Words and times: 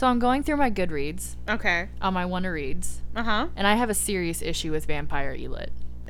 So 0.00 0.06
I'm 0.06 0.18
going 0.18 0.42
through 0.42 0.56
my 0.56 0.70
Goodreads 0.70 1.36
Okay. 1.46 1.90
on 2.00 2.14
my 2.14 2.24
Wanna 2.24 2.50
Reads, 2.50 3.02
Uh 3.14 3.22
huh. 3.22 3.48
and 3.54 3.66
I 3.66 3.74
have 3.74 3.90
a 3.90 3.94
serious 3.94 4.40
issue 4.40 4.72
with 4.72 4.86
Vampire 4.86 5.36
Elit. 5.36 5.68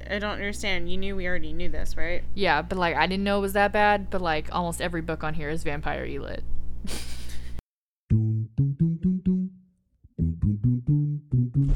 I 0.09 0.21
don't 0.21 0.31
understand. 0.31 0.89
You 0.89 0.97
knew 0.97 1.17
we 1.17 1.27
already 1.27 1.53
knew 1.53 1.69
this, 1.69 1.97
right? 1.97 2.23
Yeah, 2.33 2.63
but 2.63 2.79
like 2.79 2.95
I 2.95 3.09
didn't 3.09 3.25
know 3.25 3.39
it 3.39 3.41
was 3.41 3.55
that 3.55 3.73
bad, 3.73 4.09
but 4.09 4.21
like 4.21 4.47
almost 4.55 4.81
every 4.81 5.01
book 5.01 5.25
on 5.25 5.35
here 5.35 5.51
is 5.51 5.65
Vampire 5.65 6.07
Elit. 6.07 6.43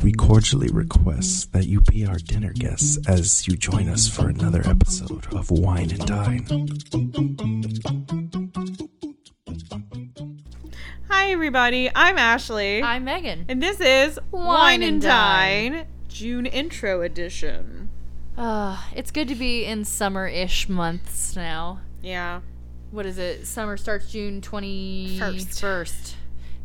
We 0.04 0.12
cordially 0.12 0.68
request 0.68 1.52
that 1.52 1.66
you 1.66 1.80
be 1.80 2.06
our 2.06 2.18
dinner 2.18 2.52
guests 2.52 2.96
as 3.08 3.48
you 3.48 3.56
join 3.56 3.88
us 3.88 4.06
for 4.06 4.28
another 4.28 4.62
episode 4.64 5.26
of 5.34 5.50
Wine 5.50 5.90
and 5.90 6.06
Dine. 6.06 6.68
Hi, 11.16 11.30
everybody. 11.30 11.88
I'm 11.94 12.18
Ashley. 12.18 12.82
I'm 12.82 13.04
Megan. 13.04 13.44
and 13.48 13.62
this 13.62 13.80
is 13.80 14.18
Wine 14.32 14.44
Wine 14.44 14.82
and 14.82 14.92
and 14.94 15.00
Dine, 15.02 15.86
June 16.08 16.44
intro 16.44 17.02
edition. 17.02 17.88
Uh, 18.36 18.82
it's 18.96 19.12
good 19.12 19.28
to 19.28 19.36
be 19.36 19.64
in 19.64 19.84
summer-ish 19.84 20.68
months 20.68 21.36
now. 21.36 21.78
Yeah. 22.02 22.40
What 22.90 23.06
is 23.06 23.18
it? 23.18 23.46
Summer 23.46 23.76
starts 23.76 24.10
June 24.10 24.40
twenty 24.42 25.16
First. 25.16 25.60
first. 25.60 26.16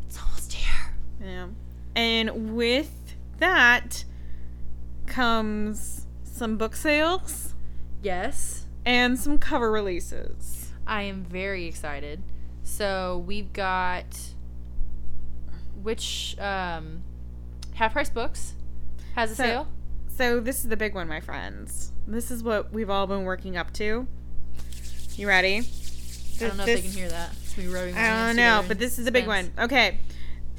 It's 0.06 0.20
almost 0.20 0.52
here. 0.52 0.94
Yeah. 1.24 1.46
And 1.94 2.54
with 2.56 3.14
that 3.38 4.04
comes 5.06 6.06
some 6.24 6.56
book 6.58 6.74
sales 6.74 7.54
Yes. 8.02 8.66
and 8.84 9.16
some 9.16 9.38
cover 9.38 9.70
releases. 9.70 10.72
I 10.88 11.02
am 11.02 11.22
very 11.22 11.66
excited. 11.66 12.24
So 12.64 13.24
we've 13.26 13.52
got 13.52 14.06
which 15.82 16.36
um 16.38 17.02
half 17.74 17.92
price 17.92 18.10
books 18.10 18.54
has 19.14 19.30
a 19.32 19.34
So- 19.34 19.42
sale. 19.44 19.68
So 20.08 20.38
this 20.40 20.58
is 20.58 20.68
the 20.68 20.76
big 20.76 20.94
one, 20.94 21.08
my 21.08 21.20
friends. 21.20 21.92
This 22.06 22.30
is 22.30 22.42
what 22.42 22.72
we've 22.72 22.90
all 22.90 23.06
been 23.06 23.22
working 23.24 23.56
up 23.56 23.72
to. 23.74 24.06
You 25.16 25.28
ready? 25.28 25.58
I 25.58 26.40
don't 26.46 26.56
know 26.56 26.64
if 26.64 26.66
they 26.66 26.80
can 26.82 26.90
hear 26.90 27.08
that. 27.08 27.32
It's 27.42 27.56
me 27.56 27.66
rubbing 27.68 27.94
my 27.94 28.00
I 28.10 28.26
don't 28.26 28.36
know, 28.36 28.62
but 28.68 28.78
this 28.78 28.98
is 28.98 29.06
a 29.06 29.12
big 29.12 29.26
one. 29.26 29.50
Okay. 29.58 29.98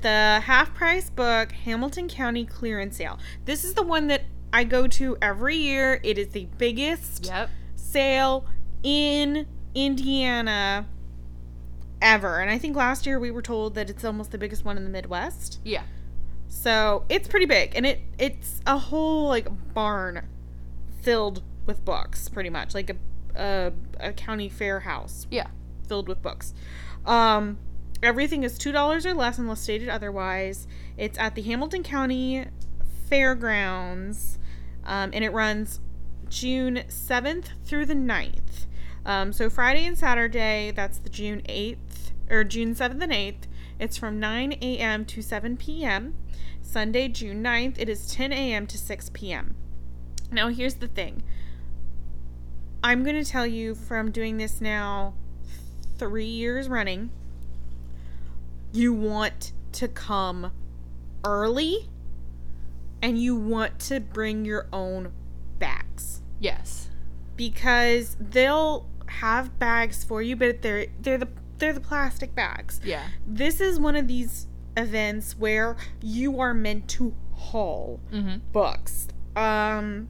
The 0.01 0.41
half 0.43 0.73
price 0.73 1.09
book, 1.11 1.51
Hamilton 1.51 2.07
County 2.07 2.43
Clearance 2.45 2.97
Sale. 2.97 3.19
This 3.45 3.63
is 3.63 3.75
the 3.75 3.83
one 3.83 4.07
that 4.07 4.23
I 4.51 4.63
go 4.63 4.87
to 4.87 5.15
every 5.21 5.57
year. 5.57 5.99
It 6.03 6.17
is 6.17 6.29
the 6.29 6.47
biggest 6.57 7.25
Yep. 7.27 7.49
sale 7.75 8.45
in 8.81 9.45
Indiana 9.75 10.87
ever. 12.01 12.39
And 12.39 12.49
I 12.49 12.57
think 12.57 12.75
last 12.75 13.05
year 13.05 13.19
we 13.19 13.31
were 13.31 13.41
told 13.41 13.75
that 13.75 13.89
it's 13.89 14.03
almost 14.03 14.31
the 14.31 14.37
biggest 14.37 14.65
one 14.65 14.77
in 14.77 14.83
the 14.83 14.89
Midwest. 14.89 15.59
Yeah. 15.63 15.83
So 16.47 17.05
it's 17.09 17.27
pretty 17.27 17.45
big. 17.45 17.75
And 17.75 17.85
it 17.85 18.01
it's 18.17 18.61
a 18.67 18.77
whole 18.77 19.27
like 19.27 19.47
barn 19.73 20.27
filled 21.01 21.41
with 21.65 21.83
books, 21.85 22.27
pretty 22.29 22.49
much. 22.49 22.73
Like 22.73 22.89
a 22.89 22.95
a, 23.33 23.71
a 23.99 24.13
county 24.13 24.49
fair 24.49 24.81
house 24.81 25.25
Yeah. 25.31 25.47
filled 25.87 26.09
with 26.09 26.21
books. 26.21 26.53
Um, 27.05 27.57
everything 28.03 28.43
is 28.43 28.57
two 28.57 28.71
dollars 28.73 29.05
or 29.05 29.13
less 29.13 29.37
unless 29.37 29.61
stated 29.61 29.87
otherwise. 29.89 30.67
It's 30.97 31.17
at 31.17 31.35
the 31.35 31.41
Hamilton 31.41 31.81
County 31.83 32.45
Fairgrounds, 33.09 34.37
um, 34.85 35.11
and 35.13 35.23
it 35.23 35.31
runs 35.31 35.79
June 36.29 36.83
seventh 36.87 37.49
through 37.65 37.85
the 37.85 37.93
9th. 37.93 38.65
Um, 39.05 39.33
so 39.33 39.49
Friday 39.49 39.85
and 39.85 39.97
Saturday, 39.97 40.71
that's 40.75 40.97
the 40.97 41.09
June 41.09 41.41
eighth 41.47 41.90
or 42.31 42.43
June 42.43 42.73
seventh 42.73 43.03
and 43.03 43.13
eighth. 43.13 43.47
It's 43.79 43.97
from 43.97 44.19
nine 44.19 44.53
a.m. 44.61 45.05
to 45.05 45.21
seven 45.21 45.57
p.m. 45.57 46.15
Sunday, 46.61 47.09
June 47.09 47.43
9th, 47.43 47.75
it 47.79 47.89
is 47.89 48.07
ten 48.13 48.31
a.m. 48.31 48.65
to 48.67 48.77
six 48.77 49.09
p.m. 49.13 49.55
Now, 50.31 50.47
here's 50.47 50.75
the 50.75 50.87
thing. 50.87 51.21
I'm 52.83 53.03
going 53.03 53.21
to 53.21 53.29
tell 53.29 53.45
you 53.45 53.75
from 53.75 54.11
doing 54.11 54.37
this 54.37 54.61
now 54.61 55.13
three 55.97 56.25
years 56.25 56.69
running, 56.69 57.11
you 58.71 58.93
want 58.93 59.51
to 59.73 59.87
come 59.87 60.51
early 61.23 61.89
and 63.01 63.19
you 63.21 63.35
want 63.35 63.79
to 63.79 63.99
bring 63.99 64.45
your 64.45 64.67
own 64.71 65.11
bags 65.59 66.21
Yes. 66.39 66.89
because 67.35 68.15
they'll 68.19 68.87
have 69.07 69.59
bags 69.59 70.03
for 70.03 70.21
you, 70.21 70.35
but 70.35 70.61
they're 70.61 70.87
they're 71.01 71.17
the 71.17 71.27
they're 71.61 71.71
the 71.73 71.79
plastic 71.79 72.35
bags. 72.35 72.81
Yeah. 72.83 73.07
This 73.25 73.61
is 73.61 73.79
one 73.79 73.95
of 73.95 74.07
these 74.09 74.47
events 74.75 75.37
where 75.37 75.77
you 76.01 76.39
are 76.41 76.53
meant 76.53 76.89
to 76.89 77.13
haul 77.33 78.01
Mm-hmm. 78.11 78.39
books. 78.51 79.07
Um, 79.35 80.09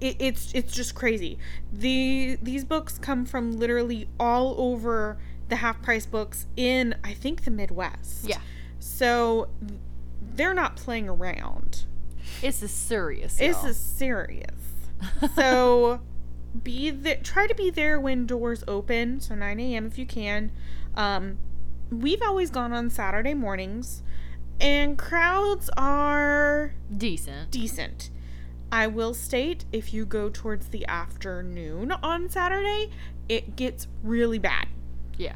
it, 0.00 0.16
it's 0.18 0.52
it's 0.52 0.74
just 0.74 0.94
crazy. 0.96 1.38
The 1.72 2.36
these 2.42 2.64
books 2.64 2.98
come 2.98 3.24
from 3.24 3.52
literally 3.52 4.08
all 4.18 4.54
over 4.58 5.18
the 5.48 5.56
half 5.56 5.80
price 5.82 6.06
books 6.06 6.46
in 6.56 6.94
I 7.04 7.12
think 7.14 7.44
the 7.44 7.50
Midwest. 7.52 8.24
Yeah. 8.24 8.40
So 8.80 9.48
they're 10.34 10.54
not 10.54 10.76
playing 10.76 11.08
around. 11.08 11.84
It's 12.42 12.62
a 12.62 12.68
serious. 12.68 13.36
This 13.36 13.62
is 13.64 13.76
serious. 13.76 14.50
So 15.34 16.00
be 16.62 16.90
there. 16.90 17.16
Try 17.22 17.46
to 17.46 17.54
be 17.54 17.70
there 17.70 17.98
when 18.00 18.26
doors 18.26 18.64
open. 18.68 19.20
So 19.20 19.34
9 19.34 19.60
a.m. 19.60 19.86
if 19.86 19.98
you 19.98 20.06
can. 20.06 20.50
Um, 20.94 21.38
we've 21.90 22.22
always 22.22 22.50
gone 22.50 22.72
on 22.72 22.90
Saturday 22.90 23.34
mornings, 23.34 24.02
and 24.60 24.98
crowds 24.98 25.70
are 25.76 26.74
decent. 26.94 27.50
decent. 27.50 28.10
I 28.70 28.86
will 28.86 29.12
state 29.12 29.64
if 29.72 29.92
you 29.92 30.06
go 30.06 30.30
towards 30.30 30.68
the 30.68 30.86
afternoon 30.86 31.92
on 31.92 32.28
Saturday, 32.30 32.90
it 33.28 33.54
gets 33.56 33.86
really 34.02 34.38
bad. 34.38 34.66
Yeah. 35.18 35.34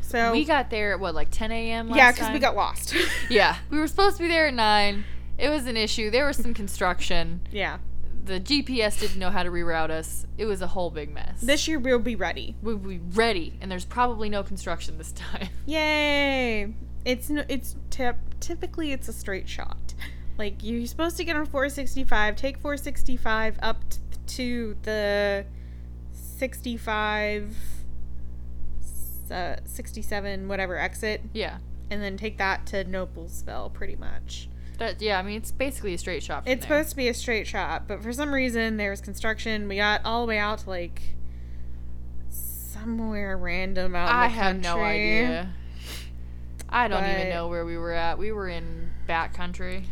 So 0.00 0.32
we 0.32 0.44
got 0.44 0.70
there 0.70 0.92
at 0.92 1.00
what, 1.00 1.14
like 1.14 1.28
10 1.30 1.50
a.m. 1.52 1.90
yeah, 1.94 2.12
because 2.12 2.30
we 2.32 2.38
got 2.38 2.54
lost. 2.56 2.94
Yeah, 3.28 3.56
we 3.70 3.78
were 3.78 3.88
supposed 3.88 4.16
to 4.18 4.22
be 4.22 4.28
there 4.28 4.46
at 4.46 4.54
nine. 4.54 5.04
It 5.36 5.48
was 5.50 5.66
an 5.66 5.76
issue. 5.76 6.10
There 6.10 6.26
was 6.26 6.36
some 6.36 6.54
construction. 6.54 7.40
yeah. 7.50 7.78
The 8.26 8.40
GPS 8.40 8.98
didn't 8.98 9.18
know 9.20 9.30
how 9.30 9.44
to 9.44 9.50
reroute 9.50 9.90
us. 9.90 10.26
It 10.36 10.46
was 10.46 10.60
a 10.60 10.66
whole 10.66 10.90
big 10.90 11.14
mess. 11.14 11.40
This 11.40 11.68
year 11.68 11.78
we'll 11.78 12.00
be 12.00 12.16
ready. 12.16 12.56
we'll 12.60 12.76
be 12.76 12.98
ready, 12.98 13.56
and 13.60 13.70
there's 13.70 13.84
probably 13.84 14.28
no 14.28 14.42
construction 14.42 14.98
this 14.98 15.12
time. 15.12 15.48
Yay! 15.66 16.74
It's 17.04 17.30
no, 17.30 17.44
it's 17.48 17.76
tip, 17.88 18.16
typically 18.40 18.90
it's 18.90 19.06
a 19.06 19.12
straight 19.12 19.48
shot. 19.48 19.94
Like 20.38 20.64
you're 20.64 20.86
supposed 20.86 21.16
to 21.18 21.24
get 21.24 21.36
on 21.36 21.46
465, 21.46 22.34
take 22.34 22.58
465 22.58 23.58
up 23.62 23.78
t- 23.88 23.98
to 24.26 24.76
the 24.82 25.46
65 26.12 27.56
uh, 29.30 29.56
67 29.64 30.48
whatever 30.48 30.76
exit 30.76 31.20
Yeah, 31.32 31.58
and 31.90 32.02
then 32.02 32.16
take 32.16 32.38
that 32.38 32.66
to 32.66 32.84
Noblesville 32.84 33.72
pretty 33.72 33.96
much. 33.96 34.48
That 34.78 35.00
yeah. 35.00 35.18
I 35.18 35.22
mean, 35.22 35.36
it's 35.36 35.52
basically 35.52 35.94
a 35.94 35.98
straight 35.98 36.22
shot. 36.22 36.44
It's 36.46 36.66
there. 36.66 36.78
supposed 36.78 36.90
to 36.90 36.96
be 36.96 37.08
a 37.08 37.14
straight 37.14 37.46
shot, 37.46 37.88
but 37.88 38.02
for 38.02 38.12
some 38.12 38.32
reason 38.32 38.76
there 38.76 38.90
was 38.90 39.00
construction. 39.00 39.68
We 39.68 39.76
got 39.76 40.02
all 40.04 40.22
the 40.22 40.28
way 40.28 40.38
out 40.38 40.60
to 40.60 40.70
like 40.70 41.02
somewhere 42.30 43.36
random 43.36 43.94
out 43.94 44.08
in 44.08 44.14
I 44.14 44.28
the 44.28 44.34
have 44.34 44.60
no 44.60 44.78
idea. 44.80 45.52
I 46.68 46.88
don't 46.88 47.04
even 47.04 47.30
know 47.30 47.48
where 47.48 47.64
we 47.64 47.76
were 47.76 47.92
at. 47.92 48.18
We 48.18 48.32
were 48.32 48.48
in 48.48 48.90
back 49.06 49.34
country. 49.34 49.84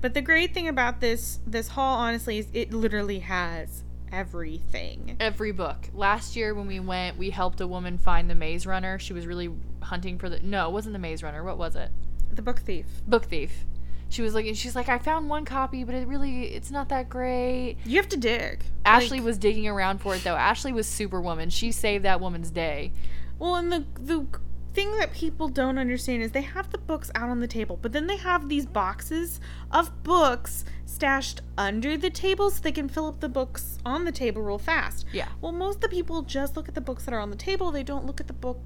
But 0.00 0.14
the 0.14 0.22
great 0.22 0.54
thing 0.54 0.68
about 0.68 1.00
this 1.00 1.40
this 1.46 1.68
haul, 1.68 1.98
honestly, 1.98 2.38
is 2.38 2.48
it 2.52 2.72
literally 2.72 3.20
has 3.20 3.82
everything. 4.12 5.16
Every 5.20 5.52
book. 5.52 5.88
Last 5.92 6.36
year 6.36 6.54
when 6.54 6.66
we 6.66 6.80
went, 6.80 7.18
we 7.18 7.30
helped 7.30 7.60
a 7.60 7.66
woman 7.66 7.98
find 7.98 8.30
the 8.30 8.34
Maze 8.34 8.66
Runner. 8.66 8.98
She 8.98 9.12
was 9.12 9.26
really 9.26 9.50
hunting 9.82 10.18
for 10.18 10.28
the. 10.28 10.40
No, 10.40 10.68
it 10.68 10.72
wasn't 10.72 10.94
the 10.94 10.98
Maze 10.98 11.22
Runner. 11.22 11.44
What 11.44 11.58
was 11.58 11.76
it? 11.76 11.90
The 12.32 12.42
book 12.42 12.60
thief. 12.60 12.86
Book 13.06 13.26
Thief. 13.26 13.64
She 14.10 14.22
was 14.22 14.34
looking. 14.34 14.54
She's 14.54 14.76
like, 14.76 14.88
I 14.88 14.98
found 14.98 15.28
one 15.30 15.44
copy, 15.44 15.84
but 15.84 15.94
it 15.94 16.06
really, 16.06 16.46
it's 16.48 16.70
not 16.70 16.88
that 16.90 17.08
great. 17.08 17.76
You 17.86 17.96
have 17.96 18.08
to 18.10 18.16
dig. 18.18 18.62
Ashley 18.84 19.18
Like- 19.20 19.26
was 19.26 19.38
digging 19.38 19.66
around 19.68 20.00
for 20.02 20.14
it 20.16 20.22
though. 20.24 20.36
Ashley 20.36 20.72
was 20.72 20.86
Superwoman. 20.86 21.48
She 21.50 21.72
saved 21.72 22.04
that 22.04 22.20
woman's 22.20 22.50
day. 22.50 22.92
well, 23.38 23.54
and 23.56 23.72
the 23.72 23.84
the 23.98 24.26
thing 24.72 24.96
that 24.98 25.12
people 25.12 25.48
don't 25.48 25.78
understand 25.78 26.22
is 26.22 26.30
they 26.30 26.42
have 26.42 26.70
the 26.70 26.78
books 26.78 27.10
out 27.16 27.28
on 27.28 27.40
the 27.40 27.48
table, 27.48 27.76
but 27.82 27.90
then 27.90 28.06
they 28.06 28.16
have 28.16 28.48
these 28.48 28.66
boxes 28.66 29.40
of 29.72 30.02
books 30.04 30.64
stashed 30.86 31.40
under 31.58 31.96
the 31.96 32.08
table 32.10 32.50
so 32.50 32.60
they 32.62 32.70
can 32.70 32.88
fill 32.88 33.06
up 33.08 33.18
the 33.18 33.28
books 33.28 33.78
on 33.84 34.04
the 34.04 34.12
table 34.12 34.42
real 34.42 34.58
fast. 34.58 35.06
Yeah. 35.12 35.26
Well, 35.40 35.50
most 35.50 35.76
of 35.76 35.80
the 35.82 35.88
people 35.88 36.22
just 36.22 36.56
look 36.56 36.68
at 36.68 36.76
the 36.76 36.80
books 36.80 37.04
that 37.04 37.12
are 37.14 37.18
on 37.18 37.30
the 37.30 37.36
table. 37.36 37.72
They 37.72 37.82
don't 37.82 38.06
look 38.06 38.20
at 38.20 38.28
the 38.28 38.32
book 38.32 38.60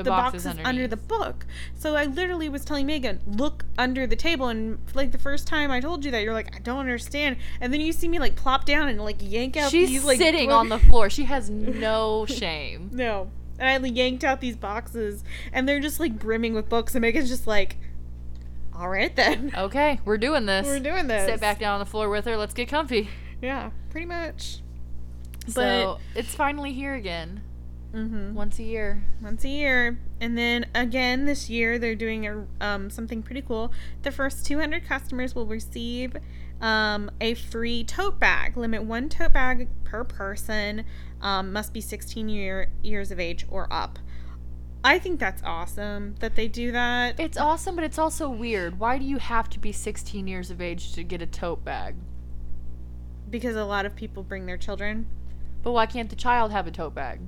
The, 0.00 0.04
the 0.04 0.10
boxes, 0.10 0.44
boxes 0.44 0.46
underneath. 0.46 0.66
under 0.66 0.88
the 0.88 0.96
book. 0.96 1.46
So 1.74 1.94
I 1.96 2.04
literally 2.06 2.48
was 2.48 2.64
telling 2.64 2.86
Megan, 2.86 3.20
look 3.26 3.64
under 3.78 4.06
the 4.06 4.16
table. 4.16 4.48
And 4.48 4.78
like 4.94 5.12
the 5.12 5.18
first 5.18 5.46
time 5.46 5.70
I 5.70 5.80
told 5.80 6.04
you 6.04 6.10
that, 6.10 6.22
you're 6.22 6.34
like, 6.34 6.54
I 6.54 6.58
don't 6.58 6.78
understand. 6.80 7.36
And 7.60 7.72
then 7.72 7.80
you 7.80 7.92
see 7.92 8.08
me 8.08 8.18
like 8.18 8.36
plop 8.36 8.64
down 8.64 8.88
and 8.88 9.00
like 9.00 9.16
yank 9.20 9.56
out 9.56 9.70
She's 9.70 9.90
these 9.90 10.04
like 10.04 10.18
sitting 10.18 10.50
on 10.52 10.68
the 10.68 10.78
floor. 10.78 11.10
She 11.10 11.24
has 11.24 11.48
no 11.50 12.26
shame. 12.28 12.90
No. 12.92 13.30
And 13.58 13.68
I 13.68 13.76
like, 13.76 13.94
yanked 13.94 14.24
out 14.24 14.40
these 14.40 14.56
boxes, 14.56 15.22
and 15.52 15.68
they're 15.68 15.80
just 15.80 16.00
like 16.00 16.18
brimming 16.18 16.54
with 16.54 16.70
books. 16.70 16.94
And 16.94 17.02
Megan's 17.02 17.28
just 17.28 17.46
like, 17.46 17.76
"All 18.74 18.88
right 18.88 19.14
then, 19.14 19.52
Okay, 19.54 20.00
we're 20.06 20.16
doing 20.16 20.46
this. 20.46 20.66
we're 20.66 20.80
doing 20.80 21.08
this." 21.08 21.26
Sit 21.26 21.40
back 21.40 21.58
down 21.58 21.74
on 21.74 21.80
the 21.80 21.84
floor 21.84 22.08
with 22.08 22.24
her. 22.24 22.38
Let's 22.38 22.54
get 22.54 22.68
comfy. 22.70 23.10
Yeah, 23.42 23.68
pretty 23.90 24.06
much. 24.06 24.60
so 25.46 25.98
it's 26.14 26.34
finally 26.34 26.72
here 26.72 26.94
again, 26.94 27.42
hmm 27.92 28.34
once 28.34 28.58
a 28.58 28.62
year. 28.62 29.04
once 29.20 29.44
a 29.44 29.48
year, 29.48 29.98
and 30.20 30.36
then 30.36 30.66
again 30.74 31.24
this 31.24 31.50
year 31.50 31.78
they're 31.78 31.94
doing 31.94 32.26
a 32.26 32.46
um, 32.60 32.90
something 32.90 33.22
pretty 33.22 33.42
cool. 33.42 33.72
The 34.02 34.10
first 34.10 34.46
200 34.46 34.84
customers 34.84 35.34
will 35.34 35.46
receive 35.46 36.16
um, 36.60 37.10
a 37.20 37.34
free 37.34 37.84
tote 37.84 38.18
bag. 38.18 38.56
Limit 38.56 38.84
one 38.84 39.08
tote 39.08 39.32
bag 39.32 39.68
per 39.84 40.04
person. 40.04 40.84
Um, 41.20 41.52
must 41.52 41.74
be 41.74 41.80
16 41.80 42.28
year 42.28 42.70
years 42.82 43.10
of 43.10 43.20
age 43.20 43.46
or 43.50 43.70
up. 43.72 43.98
I 44.82 44.98
think 44.98 45.20
that's 45.20 45.42
awesome 45.42 46.14
that 46.20 46.36
they 46.36 46.48
do 46.48 46.72
that. 46.72 47.20
It's 47.20 47.36
awesome, 47.36 47.74
but 47.74 47.84
it's 47.84 47.98
also 47.98 48.30
weird. 48.30 48.78
Why 48.78 48.96
do 48.96 49.04
you 49.04 49.18
have 49.18 49.50
to 49.50 49.58
be 49.58 49.72
16 49.72 50.26
years 50.26 50.50
of 50.50 50.62
age 50.62 50.94
to 50.94 51.02
get 51.02 51.20
a 51.20 51.26
tote 51.26 51.64
bag? 51.64 51.96
because 53.30 53.56
a 53.56 53.64
lot 53.64 53.86
of 53.86 53.96
people 53.96 54.22
bring 54.22 54.46
their 54.46 54.56
children. 54.56 55.06
But 55.62 55.72
why 55.72 55.86
can't 55.86 56.10
the 56.10 56.16
child 56.16 56.52
have 56.52 56.66
a 56.66 56.70
tote 56.70 56.94
bag? 56.94 57.20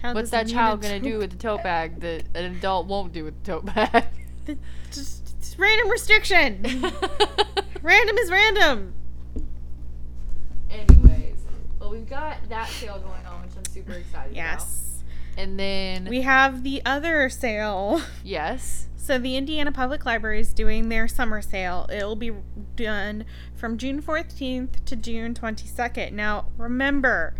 Child 0.00 0.14
What's 0.14 0.30
that 0.30 0.46
child 0.48 0.82
gonna 0.82 1.00
do 1.00 1.18
with 1.18 1.30
the 1.30 1.36
tote 1.36 1.62
bag 1.62 2.00
that 2.00 2.24
an 2.34 2.56
adult 2.56 2.86
won't 2.86 3.12
do 3.12 3.24
with 3.24 3.42
the 3.42 3.52
tote 3.52 3.64
bag? 3.74 4.04
The- 4.44 4.58
Just, 4.90 5.34
it's 5.38 5.58
random 5.58 5.88
restriction. 5.90 6.62
random 7.82 8.16
is 8.18 8.30
random. 8.30 8.92
Anyways, 10.70 11.36
well, 11.78 11.90
we've 11.90 12.08
got 12.08 12.36
that 12.48 12.68
sale 12.68 12.98
going 12.98 13.24
on, 13.26 13.42
which 13.42 13.52
I'm 13.56 13.64
super 13.72 13.92
excited 13.92 14.34
Yes. 14.34 14.54
about. 14.54 14.66
Yes. 14.66 14.82
And 15.38 15.58
then, 15.60 16.06
We 16.06 16.22
have 16.22 16.62
the 16.64 16.80
other 16.86 17.28
sale. 17.28 18.00
yes, 18.24 18.88
So 18.96 19.18
the 19.18 19.36
Indiana 19.36 19.70
Public 19.70 20.04
Library 20.06 20.40
is 20.40 20.52
doing 20.54 20.88
their 20.88 21.06
summer 21.06 21.42
sale. 21.42 21.86
It'll 21.92 22.16
be 22.16 22.32
done 22.74 23.24
from 23.54 23.76
June 23.78 24.00
14th 24.02 24.84
to 24.86 24.96
June 24.96 25.34
22nd. 25.34 26.12
Now, 26.12 26.46
remember, 26.56 27.34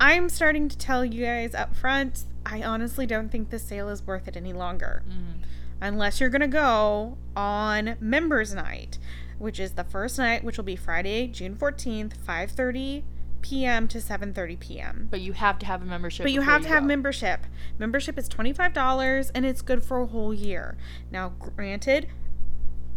I'm 0.00 0.28
starting 0.28 0.68
to 0.68 0.78
tell 0.78 1.04
you 1.04 1.24
guys 1.24 1.54
up 1.54 1.74
front, 1.74 2.24
I 2.46 2.62
honestly 2.62 3.06
don't 3.06 3.30
think 3.30 3.50
this 3.50 3.62
sale 3.64 3.88
is 3.88 4.06
worth 4.06 4.28
it 4.28 4.36
any 4.36 4.52
longer. 4.52 5.02
Mhm. 5.08 5.42
Unless 5.80 6.20
you're 6.20 6.30
going 6.30 6.40
to 6.40 6.48
go 6.48 7.18
on 7.36 7.96
members 8.00 8.54
night, 8.54 8.98
which 9.38 9.60
is 9.60 9.72
the 9.72 9.84
first 9.84 10.18
night, 10.18 10.42
which 10.44 10.56
will 10.56 10.64
be 10.64 10.76
Friday, 10.76 11.26
June 11.28 11.54
14th, 11.54 12.14
5:30 12.26 13.04
p.m. 13.42 13.86
to 13.86 13.98
7:30 14.00 14.58
p.m. 14.58 15.06
but 15.10 15.20
you 15.20 15.32
have 15.32 15.58
to 15.60 15.66
have 15.66 15.80
a 15.80 15.84
membership. 15.84 16.24
But 16.24 16.32
you 16.32 16.40
have 16.40 16.62
to 16.62 16.68
have 16.68 16.82
go. 16.82 16.86
membership. 16.88 17.46
Membership 17.78 18.18
is 18.18 18.28
$25 18.28 19.30
and 19.34 19.46
it's 19.46 19.62
good 19.62 19.84
for 19.84 20.00
a 20.00 20.06
whole 20.06 20.34
year. 20.34 20.76
Now, 21.12 21.28
granted, 21.38 22.08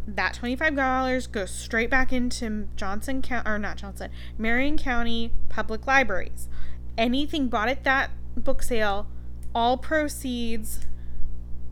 that 0.07 0.33
$25 0.33 1.31
goes 1.31 1.51
straight 1.51 1.91
back 1.91 2.11
into 2.11 2.67
Johnson 2.75 3.21
County, 3.21 3.47
or 3.49 3.59
not 3.59 3.77
Johnson, 3.77 4.09
Marion 4.37 4.77
County 4.77 5.31
Public 5.49 5.85
Libraries. 5.85 6.49
Anything 6.97 7.47
bought 7.47 7.69
at 7.69 7.83
that 7.83 8.11
book 8.35 8.63
sale, 8.63 9.07
all 9.53 9.77
proceeds 9.77 10.87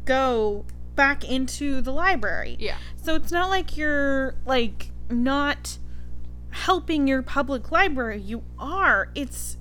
go 0.06 0.66
back 0.96 1.24
into 1.24 1.82
the 1.82 1.92
library. 1.92 2.58
Yeah. 2.60 2.78
So 3.02 3.16
it's 3.16 3.32
not 3.32 3.50
like 3.50 3.78
you're 3.78 4.36
like 4.46 4.92
not 5.10 5.78
helping 6.52 7.08
your 7.08 7.22
public 7.22 7.72
library. 7.72 8.20
You 8.20 8.44
are. 8.58 9.10
It's 9.16 9.58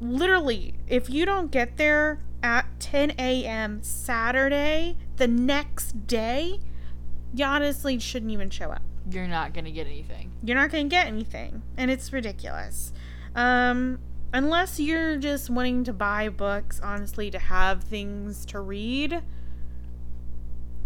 literally 0.00 0.74
if 0.86 1.08
you 1.08 1.24
don't 1.24 1.50
get 1.50 1.76
there 1.76 2.22
at 2.42 2.66
10 2.80 3.12
a.m. 3.18 3.82
Saturday, 3.82 4.96
the 5.16 5.28
next 5.28 6.06
day, 6.06 6.60
you 7.34 7.44
honestly 7.44 7.98
shouldn't 7.98 8.30
even 8.32 8.50
show 8.50 8.70
up. 8.70 8.82
You're 9.10 9.28
not 9.28 9.54
gonna 9.54 9.70
get 9.70 9.86
anything. 9.86 10.32
You're 10.42 10.56
not 10.56 10.70
going 10.70 10.88
to 10.88 10.90
get 10.90 11.06
anything, 11.06 11.62
and 11.76 11.90
it's 11.90 12.12
ridiculous. 12.12 12.92
Um, 13.36 14.00
unless 14.32 14.80
you're 14.80 15.16
just 15.16 15.50
wanting 15.50 15.84
to 15.84 15.92
buy 15.92 16.28
books, 16.28 16.80
honestly, 16.82 17.30
to 17.30 17.38
have 17.38 17.84
things 17.84 18.44
to 18.46 18.60
read. 18.60 19.22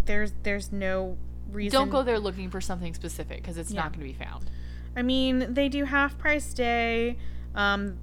There's 0.05 0.33
there's 0.43 0.73
no 0.73 1.17
reason. 1.51 1.79
Don't 1.79 1.91
go 1.91 2.03
there 2.03 2.19
looking 2.19 2.51
for 2.51 2.61
something 2.61 2.95
specific 2.95 3.41
because 3.43 3.57
it's 3.57 3.71
Yeah. 3.71 3.83
not 3.83 3.93
gonna 3.93 4.05
be 4.05 4.13
found. 4.13 4.51
I 4.97 5.03
mean, 5.03 5.55
they 5.55 5.69
do 5.69 5.85
half 5.85 6.19
price 6.19 6.53
day. 6.53 7.17
Um, 7.55 7.99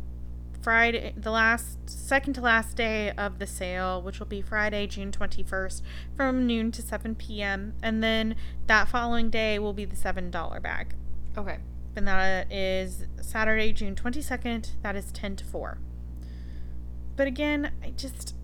Friday, 0.61 1.13
the 1.15 1.31
last, 1.31 1.77
second 1.89 2.33
to 2.33 2.41
last 2.41 2.75
day 2.75 3.11
of 3.11 3.39
the 3.39 3.47
sale, 3.47 4.01
which 4.01 4.19
will 4.19 4.25
be 4.27 4.41
Friday, 4.41 4.85
June 4.87 5.11
21st, 5.11 5.81
from 6.15 6.45
noon 6.45 6.71
to 6.73 6.81
7 6.81 7.15
p.m. 7.15 7.73
And 7.81 8.03
then 8.03 8.35
that 8.65 8.89
following 8.89 9.29
day 9.29 9.59
will 9.59 9.71
be 9.73 9.85
the 9.85 9.95
$7 9.95 10.59
bag. 10.61 10.93
Okay. 11.37 11.59
And 11.97 12.07
that 12.07 12.51
is 12.51 13.05
Saturday, 13.21 13.73
June 13.73 13.95
22nd. 13.95 14.73
That 14.83 14.95
is 14.95 15.11
10 15.11 15.35
to 15.37 15.45
4. 15.45 15.79
But 17.15 17.25
again, 17.25 17.71
I 17.83 17.89
just, 17.89 18.35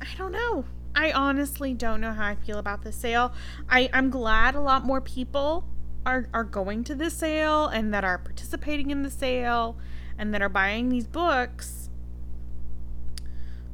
I 0.00 0.06
don't 0.16 0.32
know. 0.32 0.64
I 0.94 1.12
honestly 1.12 1.74
don't 1.74 2.00
know 2.00 2.14
how 2.14 2.26
I 2.26 2.34
feel 2.36 2.56
about 2.56 2.84
this 2.84 2.96
sale. 2.96 3.34
I, 3.68 3.90
I'm 3.92 4.08
glad 4.08 4.54
a 4.54 4.60
lot 4.60 4.86
more 4.86 5.02
people 5.02 5.64
are, 6.06 6.26
are 6.32 6.42
going 6.42 6.84
to 6.84 6.94
this 6.94 7.12
sale 7.12 7.66
and 7.66 7.92
that 7.92 8.02
are 8.02 8.16
participating 8.16 8.90
in 8.90 9.02
the 9.02 9.10
sale 9.10 9.76
and 10.16 10.32
that 10.32 10.40
are 10.40 10.48
buying 10.48 10.88
these 10.88 11.06
books. 11.06 11.90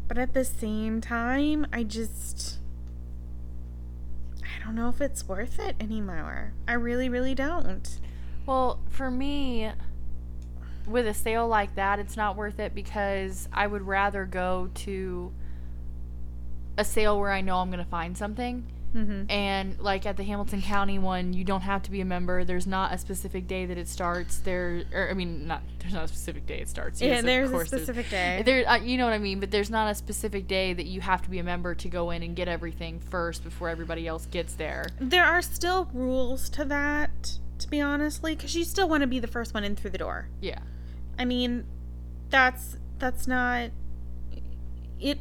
But 0.08 0.18
at 0.18 0.34
the 0.34 0.44
same 0.44 1.00
time, 1.00 1.64
I 1.72 1.84
just, 1.84 2.58
I 4.42 4.64
don't 4.64 4.74
know 4.74 4.88
if 4.88 5.00
it's 5.00 5.28
worth 5.28 5.60
it 5.60 5.76
anymore. 5.78 6.54
I 6.66 6.72
really, 6.72 7.08
really 7.08 7.36
don't. 7.36 8.00
Well, 8.48 8.80
for 8.88 9.10
me, 9.10 9.70
with 10.86 11.06
a 11.06 11.12
sale 11.12 11.46
like 11.46 11.74
that, 11.74 11.98
it's 11.98 12.16
not 12.16 12.34
worth 12.34 12.58
it 12.58 12.74
because 12.74 13.46
I 13.52 13.66
would 13.66 13.82
rather 13.82 14.24
go 14.24 14.70
to 14.86 15.30
a 16.78 16.84
sale 16.84 17.20
where 17.20 17.30
I 17.30 17.42
know 17.42 17.58
I'm 17.58 17.68
going 17.70 17.84
to 17.84 17.90
find 17.90 18.16
something. 18.16 18.64
Mm-hmm. 18.94 19.30
And 19.30 19.78
like 19.80 20.06
at 20.06 20.16
the 20.16 20.22
Hamilton 20.24 20.62
County 20.62 20.98
one, 20.98 21.34
you 21.34 21.44
don't 21.44 21.60
have 21.60 21.82
to 21.82 21.90
be 21.90 22.00
a 22.00 22.06
member. 22.06 22.42
There's 22.42 22.66
not 22.66 22.94
a 22.94 22.96
specific 22.96 23.46
day 23.46 23.66
that 23.66 23.76
it 23.76 23.86
starts. 23.86 24.38
There, 24.38 24.82
or 24.94 25.10
I 25.10 25.12
mean, 25.12 25.46
not 25.46 25.60
there's 25.80 25.92
not 25.92 26.04
a 26.04 26.08
specific 26.08 26.46
day 26.46 26.60
it 26.60 26.70
starts. 26.70 27.02
Yeah, 27.02 27.08
Yes, 27.08 27.18
of 27.18 27.24
there's 27.26 27.50
a 27.50 27.52
course 27.52 27.70
there's- 27.70 27.84
specific 27.84 28.10
day. 28.10 28.42
There, 28.46 28.66
uh, 28.66 28.78
you 28.78 28.96
know 28.96 29.04
what 29.04 29.12
I 29.12 29.18
mean. 29.18 29.40
But 29.40 29.50
there's 29.50 29.68
not 29.68 29.90
a 29.90 29.94
specific 29.94 30.48
day 30.48 30.72
that 30.72 30.86
you 30.86 31.02
have 31.02 31.20
to 31.20 31.28
be 31.28 31.38
a 31.38 31.44
member 31.44 31.74
to 31.74 31.88
go 31.90 32.08
in 32.12 32.22
and 32.22 32.34
get 32.34 32.48
everything 32.48 32.98
first 32.98 33.44
before 33.44 33.68
everybody 33.68 34.06
else 34.08 34.24
gets 34.24 34.54
there. 34.54 34.86
There 34.98 35.24
are 35.26 35.42
still 35.42 35.90
rules 35.92 36.48
to 36.50 36.64
that, 36.64 37.32
to 37.58 37.68
be 37.68 37.80
honestly, 37.80 38.34
because 38.34 38.54
you 38.54 38.64
still 38.64 38.88
want 38.88 39.02
to 39.02 39.06
be 39.06 39.18
the 39.18 39.26
first 39.26 39.54
one 39.54 39.64
in 39.64 39.76
through 39.76 39.90
the 39.90 39.98
door. 39.98 40.28
Yeah. 40.40 40.60
I 41.18 41.24
mean, 41.24 41.64
that's 42.30 42.76
that's 42.98 43.26
not 43.26 43.70
it. 45.00 45.18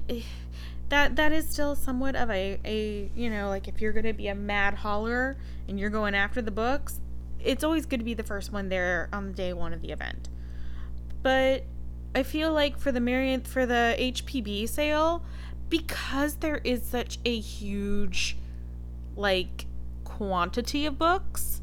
That 0.90 1.16
that 1.16 1.32
is 1.32 1.50
still 1.50 1.76
somewhat 1.76 2.16
of 2.16 2.30
a 2.30 2.60
a 2.64 3.12
you 3.16 3.30
know 3.30 3.50
like 3.50 3.68
if 3.68 3.82
you're 3.82 3.94
gonna 3.94 4.14
be 4.14 4.28
a 4.28 4.36
mad 4.36 4.76
hauler 4.76 5.38
and 5.68 5.80
you're 5.80 5.90
going 5.90 6.16
after 6.16 6.42
the 6.42 6.52
books, 6.52 7.02
it's 7.44 7.64
always 7.64 7.86
good 7.86 8.00
to 8.00 8.06
be 8.06 8.14
the 8.14 8.24
first 8.24 8.52
one 8.52 8.70
there 8.70 9.10
on 9.12 9.28
the 9.28 9.34
day 9.34 9.54
one 9.54 9.74
of 9.74 9.82
the 9.82 9.92
event. 9.92 10.30
But 11.22 11.66
I 12.16 12.24
feel 12.24 12.54
like 12.54 12.80
for 12.80 12.92
the 12.92 13.00
Marion 13.00 13.42
for 13.42 13.66
the 13.66 13.96
HPB 14.00 14.70
sale, 14.70 15.24
because 15.70 16.36
there 16.36 16.62
is 16.64 16.84
such 16.84 17.20
a 17.26 17.40
huge 17.40 18.38
like 19.16 19.66
quantity 20.04 20.86
of 20.86 20.98
books, 20.98 21.62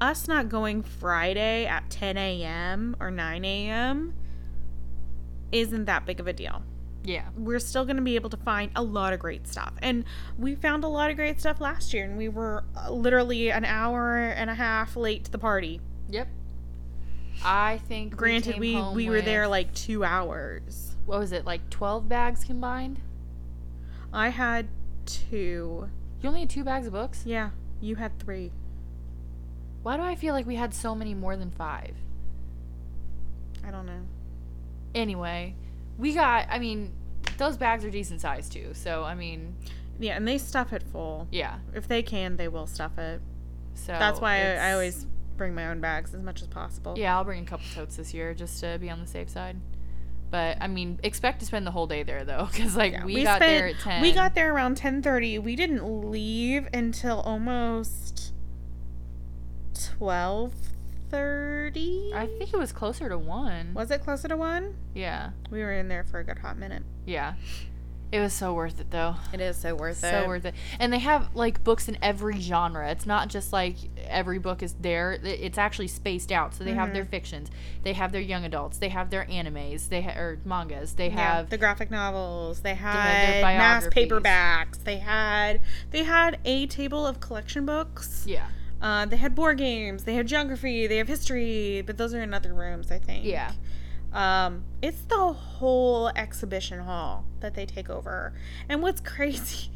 us 0.00 0.28
not 0.28 0.48
going 0.48 0.82
Friday 0.82 1.66
at 1.66 1.90
10 1.90 2.16
a.m. 2.16 2.96
or 3.00 3.10
9 3.10 3.44
a.m. 3.44 4.14
isn't 5.52 5.84
that 5.84 6.06
big 6.06 6.20
of 6.20 6.26
a 6.26 6.32
deal. 6.32 6.62
Yeah. 7.02 7.24
We're 7.36 7.60
still 7.60 7.84
going 7.84 7.96
to 7.96 8.02
be 8.02 8.14
able 8.14 8.30
to 8.30 8.36
find 8.36 8.70
a 8.76 8.82
lot 8.82 9.12
of 9.12 9.20
great 9.20 9.46
stuff. 9.46 9.72
And 9.80 10.04
we 10.38 10.54
found 10.54 10.84
a 10.84 10.88
lot 10.88 11.10
of 11.10 11.16
great 11.16 11.40
stuff 11.40 11.60
last 11.60 11.94
year, 11.94 12.04
and 12.04 12.18
we 12.18 12.28
were 12.28 12.64
uh, 12.76 12.90
literally 12.90 13.50
an 13.50 13.64
hour 13.64 14.18
and 14.18 14.50
a 14.50 14.54
half 14.54 14.96
late 14.96 15.24
to 15.24 15.30
the 15.30 15.38
party. 15.38 15.80
Yep. 16.08 16.28
I 17.44 17.80
think. 17.88 18.16
Granted, 18.16 18.58
we, 18.58 18.74
home 18.74 18.94
we 18.94 19.08
were 19.08 19.22
there 19.22 19.48
like 19.48 19.72
two 19.74 20.04
hours. 20.04 20.96
What 21.06 21.20
was 21.20 21.32
it 21.32 21.46
like? 21.46 21.70
Twelve 21.70 22.08
bags 22.08 22.44
combined. 22.44 23.00
I 24.12 24.28
had 24.28 24.68
two. 25.06 25.88
You 26.20 26.28
only 26.28 26.40
had 26.40 26.50
two 26.50 26.64
bags 26.64 26.86
of 26.86 26.92
books. 26.92 27.22
Yeah, 27.24 27.50
you 27.80 27.96
had 27.96 28.18
three. 28.18 28.52
Why 29.82 29.96
do 29.96 30.02
I 30.02 30.14
feel 30.14 30.34
like 30.34 30.46
we 30.46 30.56
had 30.56 30.74
so 30.74 30.94
many 30.94 31.14
more 31.14 31.36
than 31.36 31.50
five? 31.50 31.94
I 33.66 33.70
don't 33.70 33.86
know. 33.86 34.02
Anyway, 34.94 35.54
we 35.98 36.14
got. 36.14 36.46
I 36.50 36.58
mean, 36.58 36.92
those 37.38 37.56
bags 37.56 37.84
are 37.84 37.90
decent 37.90 38.20
size 38.20 38.48
too. 38.48 38.70
So 38.74 39.04
I 39.04 39.14
mean, 39.14 39.54
Yeah, 39.98 40.16
and 40.16 40.26
they 40.26 40.38
stuff 40.38 40.72
it 40.72 40.82
full. 40.82 41.28
yeah. 41.30 41.58
If 41.74 41.88
they 41.88 42.02
can, 42.02 42.36
they 42.36 42.48
will 42.48 42.66
stuff 42.66 42.98
it. 42.98 43.20
So 43.74 43.92
That's 43.92 44.20
why 44.20 44.36
I, 44.56 44.68
I 44.70 44.72
always 44.72 45.06
bring 45.36 45.54
my 45.54 45.68
own 45.68 45.80
bags 45.80 46.12
as 46.14 46.22
much 46.22 46.42
as 46.42 46.48
possible. 46.48 46.94
Yeah, 46.98 47.16
I'll 47.16 47.24
bring 47.24 47.42
a 47.42 47.46
couple 47.46 47.64
totes 47.74 47.96
this 47.96 48.12
year 48.12 48.34
just 48.34 48.60
to 48.60 48.76
be 48.78 48.90
on 48.90 49.00
the 49.00 49.06
safe 49.06 49.30
side. 49.30 49.56
But 50.30 50.58
I 50.60 50.66
mean, 50.68 51.00
expect 51.02 51.40
to 51.40 51.46
spend 51.46 51.66
the 51.66 51.70
whole 51.70 51.86
day 51.86 52.02
there 52.02 52.24
though, 52.24 52.48
because 52.52 52.76
like 52.76 52.92
Yeah, 52.92 53.04
we, 53.04 53.22
got 53.22 53.36
spent- 53.36 53.58
there 53.58 53.66
at 53.68 53.78
ten. 53.80 54.02
We 54.02 54.12
got 54.12 54.34
there 54.34 54.52
around 54.54 54.76
ten 54.76 55.00
thirty. 55.02 55.38
We 55.38 55.56
didn't 55.56 56.10
leave 56.10 56.68
until 56.74 57.20
almost 57.20 58.32
twelve 59.88 60.52
thirty. 61.10 62.12
I 62.14 62.26
think 62.26 62.52
it 62.52 62.56
was 62.58 62.72
closer 62.72 63.08
to 63.08 63.18
one. 63.18 63.74
Was 63.74 63.90
it 63.90 64.02
closer 64.02 64.28
to 64.28 64.36
one? 64.36 64.76
Yeah, 64.94 65.30
We 65.50 65.60
were 65.60 65.72
in 65.72 65.88
there 65.88 66.04
for 66.04 66.18
a 66.20 66.24
good 66.24 66.38
hot 66.38 66.58
minute. 66.58 66.82
yeah. 67.06 67.34
It 68.12 68.18
was 68.18 68.32
so 68.32 68.52
worth 68.54 68.80
it 68.80 68.90
though. 68.90 69.14
It 69.32 69.40
is 69.40 69.56
so 69.56 69.76
worth 69.76 69.98
it. 70.02 70.10
so 70.10 70.26
worth 70.26 70.44
it. 70.44 70.52
And 70.80 70.92
they 70.92 70.98
have 70.98 71.28
like 71.36 71.62
books 71.62 71.86
in 71.88 71.96
every 72.02 72.40
genre. 72.40 72.90
It's 72.90 73.06
not 73.06 73.28
just 73.28 73.52
like 73.52 73.76
every 74.08 74.40
book 74.40 74.64
is 74.64 74.72
there. 74.80 75.12
It's 75.22 75.58
actually 75.58 75.86
spaced 75.86 76.32
out. 76.32 76.52
So 76.52 76.64
they 76.64 76.72
have 76.74 76.86
Mm-hmm. 76.88 76.94
their 76.94 77.04
fictions, 77.04 77.50
they 77.84 77.92
have 77.92 78.10
their 78.10 78.20
young 78.20 78.44
adults, 78.44 78.78
they 78.78 78.88
have 78.88 79.10
their 79.10 79.26
animes, 79.26 79.88
they 79.90 80.02
ha- 80.02 80.18
or 80.18 80.40
mangas, 80.44 80.94
they 80.94 81.06
Yeah, 81.06 81.34
have 81.36 81.50
the 81.50 81.58
graphic 81.58 81.88
novels. 81.92 82.62
They 82.62 82.74
have 82.74 82.94
had 83.00 83.32
their 83.34 83.42
mass 83.42 83.86
paperbacks. 83.86 84.82
They 84.82 84.96
had 84.98 85.60
they 85.92 86.02
had 86.02 86.40
a 86.44 86.66
table 86.66 87.06
of 87.06 87.20
collection 87.20 87.64
books. 87.64 88.24
yeah, 88.26 88.48
Uh, 88.80 89.04
they 89.06 89.16
had 89.16 89.34
board 89.34 89.58
games. 89.58 90.04
They 90.04 90.14
had 90.14 90.26
geography. 90.26 90.86
They 90.86 90.96
have 90.96 91.08
history, 91.08 91.82
but 91.84 91.98
those 91.98 92.14
are 92.14 92.22
in 92.22 92.32
other 92.32 92.54
rooms, 92.54 92.90
I 92.90 92.98
think. 92.98 93.24
yeah. 93.24 93.52
Um, 94.12 94.64
it's 94.82 95.02
the 95.02 95.32
whole 95.32 96.08
exhibition 96.08 96.80
hall 96.80 97.24
that 97.40 97.54
they 97.54 97.64
take 97.64 97.88
over. 97.88 98.32
And 98.68 98.82
what's 98.82 99.00
crazy 99.04 99.70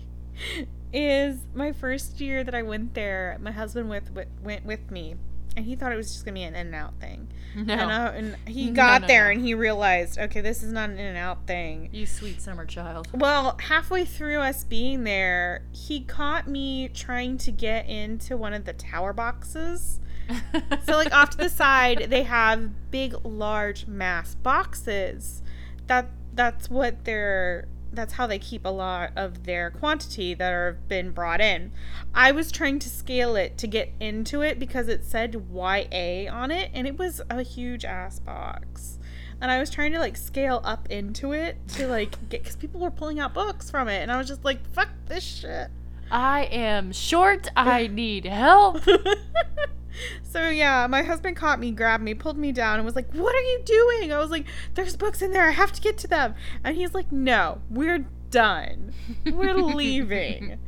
is 0.93 1.39
my 1.55 1.73
first 1.73 2.21
year 2.21 2.43
that 2.43 2.55
I 2.55 2.63
went 2.63 2.95
there, 2.95 3.39
my 3.41 3.53
husband 3.53 3.89
with, 3.91 4.11
with 4.13 4.29
went 4.43 4.65
with 4.65 4.91
me, 4.91 5.17
and 5.57 5.65
he 5.67 5.77
thought 5.77 5.93
it 5.93 5.97
was 5.97 6.13
just 6.13 6.25
gonna 6.25 6.35
be 6.35 6.43
an 6.43 6.55
in 6.55 6.67
and 6.67 6.75
out 6.75 6.95
thing. 7.01 7.29
No, 7.57 7.73
And, 7.75 7.83
uh, 7.93 8.13
and 8.17 8.37
he 8.49 8.67
No, 8.71 8.73
got 8.75 9.03
no, 9.03 9.07
there 9.07 9.25
no. 9.27 9.31
and 9.33 9.41
he 9.47 9.55
realized, 9.55 10.19
okay, 10.19 10.41
this 10.41 10.63
is 10.65 10.73
not 10.73 10.91
an 10.91 10.99
in 10.99 11.07
and 11.07 11.17
out 11.19 11.47
thing. 11.47 11.89
you 11.93 12.05
sweet 12.05 12.41
summer 12.41 12.67
child. 12.67 13.07
Well, 13.15 13.57
halfway 13.61 14.05
through 14.05 14.39
us 14.41 14.65
being 14.65 15.05
there, 15.05 15.63
he 15.71 16.01
caught 16.01 16.49
me 16.49 16.89
trying 16.89 17.39
to 17.39 17.53
get 17.53 17.89
into 17.89 18.37
one 18.37 18.55
of 18.55 18.65
the 18.65 18.73
tower 18.73 19.13
boxes. 19.13 20.01
So, 20.85 20.95
like, 20.97 21.13
off 21.15 21.31
to 21.31 21.37
the 21.37 21.49
side, 21.49 22.07
they 22.09 22.23
have 22.25 22.91
big, 22.91 23.15
large 23.25 23.87
mass 23.87 24.35
boxes. 24.35 25.43
That 25.87 26.09
That's 26.35 26.69
what 26.71 27.05
they're. 27.05 27.69
That's 27.95 28.15
how 28.15 28.27
they 28.27 28.39
keep 28.39 28.65
a 28.65 28.71
lot 28.71 29.13
of 29.17 29.45
their 29.45 29.71
quantity 29.71 30.35
that 30.35 30.51
have 30.51 30.89
been 30.89 31.11
brought 31.11 31.41
in. 31.41 31.73
I 32.15 32.33
was 32.33 32.51
trying 32.51 32.79
to 32.81 32.89
scale 32.89 33.37
it 33.37 33.57
to 33.59 33.67
get 33.67 33.93
into 34.01 34.43
it 34.43 34.59
because 34.59 34.89
it 34.89 35.05
said 35.05 35.47
YA 35.53 36.31
on 36.33 36.51
it, 36.51 36.71
and 36.75 36.87
it 36.87 36.99
was 36.99 37.21
a 37.31 37.43
huge 37.43 37.85
ass 37.85 38.19
box. 38.19 38.99
And 39.41 39.51
I 39.51 39.59
was 39.59 39.71
trying 39.71 39.93
to 39.93 39.99
like 39.99 40.17
scale 40.17 40.61
up 40.65 40.91
into 40.91 41.33
it 41.33 41.57
to 41.69 41.87
like 41.87 42.29
get 42.29 42.43
because 42.43 42.57
people 42.57 42.81
were 42.81 42.91
pulling 42.91 43.21
out 43.21 43.35
books 43.35 43.71
from 43.71 43.89
it, 43.89 44.01
and 44.03 44.11
I 44.11 44.17
was 44.17 44.29
just 44.29 44.45
like, 44.45 44.67
"Fuck 44.73 44.89
this 45.07 45.25
shit." 45.25 45.71
I 46.15 46.45
am 46.45 46.93
short. 46.93 47.49
I 47.57 47.89
need 47.89 48.25
help. 48.25 48.85
so 50.23 50.49
yeah, 50.49 50.87
my 50.87 51.03
husband 51.03 51.37
caught 51.37 51.59
me, 51.59 51.73
grabbed 51.73 52.05
me, 52.05 52.15
pulled 52.15 52.39
me 52.39 52.53
down, 52.53 52.77
and 52.77 52.85
was 52.85 52.95
like, 52.95 53.13
"What 53.13 53.35
are 53.35 53.41
you 53.41 53.63
doing?" 53.65 54.13
I 54.13 54.19
was 54.19 54.31
like, 54.31 54.47
"There's 54.75 54.97
books 54.97 55.23
in 55.23 55.33
there. 55.33 55.49
I 55.49 55.51
have 55.51 55.73
to 55.73 55.81
get 55.81 55.99
to 55.99 56.07
them." 56.09 56.37
And 56.63 56.77
he's 56.77 56.95
like, 56.95 57.11
"No, 57.11 57.61
we're 57.69 58.07
done. 58.31 58.93
We're 59.27 59.55
leaving." 59.75 60.59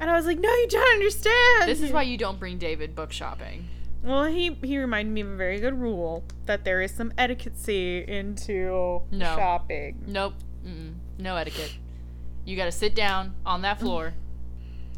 And 0.00 0.10
I 0.10 0.16
was 0.16 0.26
like, 0.26 0.40
"No, 0.40 0.48
you 0.52 0.66
don't 0.68 0.92
understand." 0.94 1.68
This 1.68 1.82
is 1.82 1.92
why 1.92 2.02
you 2.02 2.18
don't 2.18 2.40
bring 2.40 2.58
David 2.58 2.96
book 2.96 3.12
shopping. 3.12 3.68
Well, 4.02 4.24
he 4.24 4.58
he 4.62 4.76
reminded 4.78 5.12
me 5.12 5.20
of 5.20 5.28
a 5.30 5.36
very 5.36 5.60
good 5.60 5.78
rule 5.80 6.24
that 6.46 6.64
there 6.64 6.82
is 6.82 6.90
some 6.92 7.12
etiquette 7.16 7.68
into 7.68 9.02
No. 9.12 9.36
shopping. 9.36 10.02
Nope. 10.08 10.34
Mm-mm. 10.66 10.94
No 11.18 11.36
etiquette. 11.36 11.76
You 12.44 12.56
got 12.56 12.64
to 12.64 12.72
sit 12.72 12.96
down 12.96 13.34
on 13.46 13.62
that 13.62 13.78
floor. 13.78 14.14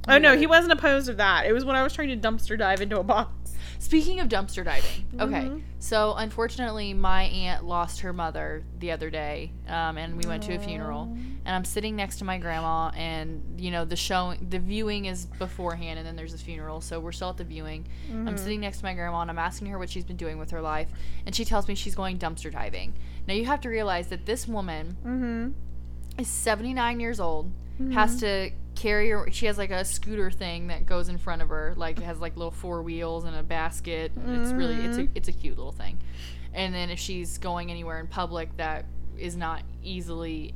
Oh 0.09 0.19
no, 0.19 0.37
he 0.37 0.47
wasn't 0.47 0.73
opposed 0.73 1.07
to 1.07 1.15
that. 1.15 1.47
It 1.47 1.53
was 1.53 1.65
when 1.65 1.77
I 1.77 1.83
was 1.83 1.93
trying 1.93 2.09
to 2.09 2.17
dumpster 2.17 2.59
dive 2.59 2.81
into 2.81 2.99
a 2.99 3.05
box. 3.05 3.31
Speaking 3.79 4.21
of 4.21 4.29
dumpster 4.29 4.65
diving, 4.65 5.05
okay. 5.21 5.49
Mhm. 5.49 5.63
So 5.81 6.15
unfortunately, 6.17 6.95
my 6.95 7.25
aunt 7.25 7.65
lost 7.65 8.01
her 8.01 8.13
mother 8.13 8.63
the 8.79 8.93
other 8.93 9.11
day, 9.11 9.51
um, 9.67 9.99
and 9.99 10.17
we 10.17 10.25
went 10.29 10.45
to 10.45 10.55
a 10.55 10.59
funeral. 10.61 11.17
And 11.45 11.57
I'm 11.57 11.65
sitting 11.65 11.97
next 11.97 12.19
to 12.19 12.25
my 12.25 12.39
grandma, 12.39 12.91
and 12.97 13.43
you 13.61 13.73
know 13.73 13.85
the 13.85 13.97
showing, 13.97 14.47
the 14.51 14.61
viewing 14.61 15.07
is 15.07 15.27
beforehand, 15.27 15.99
and 15.99 16.07
then 16.07 16.15
there's 16.15 16.31
the 16.31 16.39
funeral. 16.39 16.81
So 16.81 17.01
we're 17.01 17.11
still 17.11 17.31
at 17.31 17.37
the 17.39 17.45
viewing. 17.45 17.87
I'm 18.13 18.37
sitting 18.39 18.61
next 18.61 18.79
to 18.79 18.85
my 18.85 18.95
grandma, 18.95 19.23
and 19.23 19.31
I'm 19.31 19.39
asking 19.39 19.67
her 19.69 19.79
what 19.81 19.91
she's 19.91 20.05
been 20.05 20.17
doing 20.17 20.39
with 20.39 20.53
her 20.53 20.61
life, 20.61 20.89
and 21.27 21.35
she 21.35 21.45
tells 21.45 21.67
me 21.67 21.75
she's 21.75 21.97
going 21.97 22.19
dumpster 22.19 22.53
diving. 22.53 22.95
Now 23.27 23.35
you 23.35 23.47
have 23.47 23.61
to 23.63 23.69
realize 23.69 24.07
that 24.09 24.27
this 24.27 24.47
woman 24.47 24.97
Mm-hmm. 25.05 26.21
is 26.21 26.29
79 26.29 27.01
years 27.01 27.19
old, 27.19 27.51
has 27.93 28.21
to 28.21 28.51
carry 28.83 29.11
her. 29.11 29.29
She 29.31 29.47
has 29.47 29.59
like 29.59 29.71
a 29.71 29.85
scooter 29.85 30.31
thing 30.31 30.67
that 30.67 30.87
goes 30.87 31.09
in 31.09 31.17
front 31.17 31.41
of 31.41 31.49
her, 31.49 31.73
like 31.77 31.99
it 31.99 32.03
has 32.03 32.19
like 32.19 32.37
little 32.37 32.51
four 32.51 32.83
wheels 32.83 33.25
and 33.25 33.37
a 33.37 33.43
basket. 33.43 34.13
and 34.17 34.43
It's 34.43 34.53
really 34.53 34.75
it's 34.85 34.99
a 34.99 35.03
mm. 35.03 35.11
it's 35.15 35.29
a 35.29 35.33
cute 35.33 35.57
little 35.57 35.73
thing. 35.73 35.99
And 36.53 36.75
then 36.75 36.91
if 36.91 36.99
she's 36.99 37.39
going 37.39 37.71
anywhere 37.71 38.01
in 38.01 38.09
public 38.09 38.57
that 38.57 38.85
is 39.17 39.37
not 39.37 39.63
easily 39.83 40.55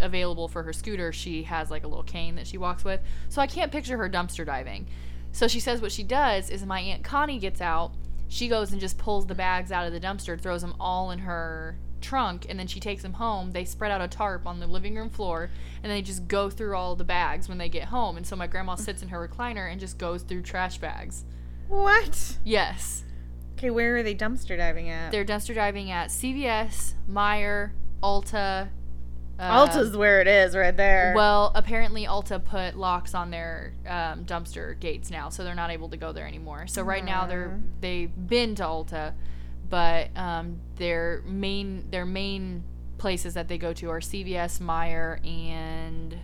available 0.00 0.48
for 0.48 0.62
her 0.62 0.72
scooter, 0.72 1.12
she 1.12 1.44
has 1.44 1.70
like 1.70 1.84
a 1.84 1.88
little 1.88 2.04
cane 2.04 2.36
that 2.36 2.46
she 2.46 2.58
walks 2.58 2.84
with. 2.84 3.00
So 3.30 3.40
I 3.40 3.46
can't 3.46 3.72
picture 3.72 3.96
her 3.96 4.08
dumpster 4.08 4.44
diving. 4.44 4.86
So 5.32 5.48
she 5.48 5.60
says 5.60 5.80
what 5.80 5.92
she 5.92 6.02
does 6.02 6.50
is 6.50 6.64
my 6.66 6.80
aunt 6.80 7.02
Connie 7.02 7.38
gets 7.38 7.62
out, 7.62 7.92
she 8.28 8.48
goes 8.48 8.72
and 8.72 8.80
just 8.80 8.98
pulls 8.98 9.26
the 9.26 9.34
bags 9.34 9.72
out 9.72 9.86
of 9.86 9.92
the 9.94 10.00
dumpster, 10.00 10.38
throws 10.38 10.60
them 10.60 10.74
all 10.78 11.10
in 11.10 11.20
her 11.20 11.76
trunk, 12.02 12.46
and 12.48 12.58
then 12.58 12.66
she 12.66 12.80
takes 12.80 13.02
them 13.02 13.14
home. 13.14 13.52
They 13.52 13.64
spread 13.64 13.90
out 13.90 14.00
a 14.02 14.08
tarp 14.08 14.46
on 14.46 14.60
the 14.60 14.66
living 14.66 14.94
room 14.96 15.08
floor, 15.10 15.50
and 15.82 15.90
they 15.90 16.02
just 16.02 16.28
go 16.28 16.50
through 16.50 16.76
all 16.76 16.96
the 16.96 17.04
bags 17.04 17.48
when 17.48 17.58
they 17.58 17.68
get 17.68 17.84
home. 17.84 18.16
And 18.16 18.26
so 18.26 18.36
my 18.36 18.46
grandma 18.46 18.74
sits 18.74 19.02
in 19.02 19.08
her 19.08 19.26
recliner 19.26 19.70
and 19.70 19.80
just 19.80 19.96
goes 19.98 20.22
through 20.22 20.42
trash 20.42 20.78
bags. 20.78 21.24
What? 21.68 22.36
Yes. 22.44 23.04
Okay, 23.56 23.70
where 23.70 23.96
are 23.96 24.02
they 24.02 24.14
dumpster 24.14 24.56
diving 24.56 24.90
at? 24.90 25.12
They're 25.12 25.24
dumpster 25.24 25.54
diving 25.54 25.90
at 25.90 26.08
CVS, 26.10 26.94
Meijer, 27.08 27.70
Ulta. 28.02 28.68
uh, 29.38 29.66
Ulta's 29.66 29.96
where 29.96 30.20
it 30.20 30.26
is, 30.26 30.56
right 30.56 30.76
there. 30.76 31.12
Well, 31.14 31.52
apparently 31.54 32.04
Ulta 32.04 32.44
put 32.44 32.76
locks 32.76 33.14
on 33.14 33.30
their 33.30 33.72
um, 33.86 34.24
dumpster 34.24 34.78
gates 34.80 35.10
now, 35.10 35.28
so 35.28 35.44
they're 35.44 35.54
not 35.54 35.70
able 35.70 35.88
to 35.90 35.96
go 35.96 36.12
there 36.12 36.26
anymore. 36.26 36.66
So 36.66 36.82
right 36.82 37.04
now 37.04 37.26
they're 37.26 37.60
they've 37.80 38.10
been 38.28 38.54
to 38.56 38.64
Ulta, 38.64 39.12
but 39.72 40.10
um, 40.18 40.60
their 40.76 41.22
main 41.24 41.88
their 41.90 42.04
main 42.04 42.62
places 42.98 43.32
that 43.32 43.48
they 43.48 43.56
go 43.56 43.72
to 43.72 43.88
are 43.88 44.00
CVS, 44.00 44.60
Meijer, 44.60 45.26
and 45.26 46.14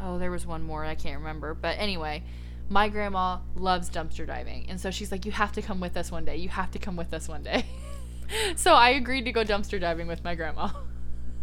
oh, 0.00 0.18
there 0.18 0.30
was 0.30 0.46
one 0.46 0.62
more 0.62 0.82
I 0.82 0.94
can't 0.94 1.18
remember. 1.18 1.52
But 1.52 1.76
anyway, 1.78 2.24
my 2.70 2.88
grandma 2.88 3.40
loves 3.54 3.90
dumpster 3.90 4.26
diving, 4.26 4.64
and 4.70 4.80
so 4.80 4.90
she's 4.90 5.12
like, 5.12 5.26
"You 5.26 5.32
have 5.32 5.52
to 5.52 5.60
come 5.60 5.78
with 5.78 5.94
us 5.94 6.10
one 6.10 6.24
day. 6.24 6.36
You 6.36 6.48
have 6.48 6.70
to 6.70 6.78
come 6.78 6.96
with 6.96 7.12
us 7.12 7.28
one 7.28 7.42
day." 7.42 7.66
so 8.56 8.72
I 8.72 8.90
agreed 8.90 9.26
to 9.26 9.32
go 9.32 9.44
dumpster 9.44 9.78
diving 9.78 10.06
with 10.06 10.24
my 10.24 10.34
grandma. 10.34 10.70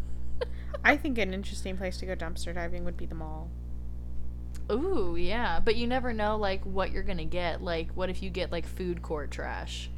I 0.84 0.98
think 0.98 1.20
an 1.20 1.36
interesting 1.36 1.78
place 1.78 1.98
to 1.98 2.08
go 2.08 2.16
dumpster 2.16 2.52
diving 2.56 2.84
would 2.84 2.98
be 2.98 3.06
the 3.06 3.14
mall. 3.14 3.48
Ooh, 4.72 5.16
yeah, 5.16 5.60
but 5.60 5.76
you 5.76 5.86
never 5.86 6.14
know 6.14 6.36
like 6.36 6.66
what 6.66 6.92
you're 6.92 7.04
gonna 7.04 7.26
get. 7.26 7.62
Like, 7.62 7.92
what 7.92 8.10
if 8.10 8.24
you 8.24 8.32
get 8.32 8.52
like 8.52 8.66
food 8.66 9.04
court 9.04 9.30
trash? 9.30 9.92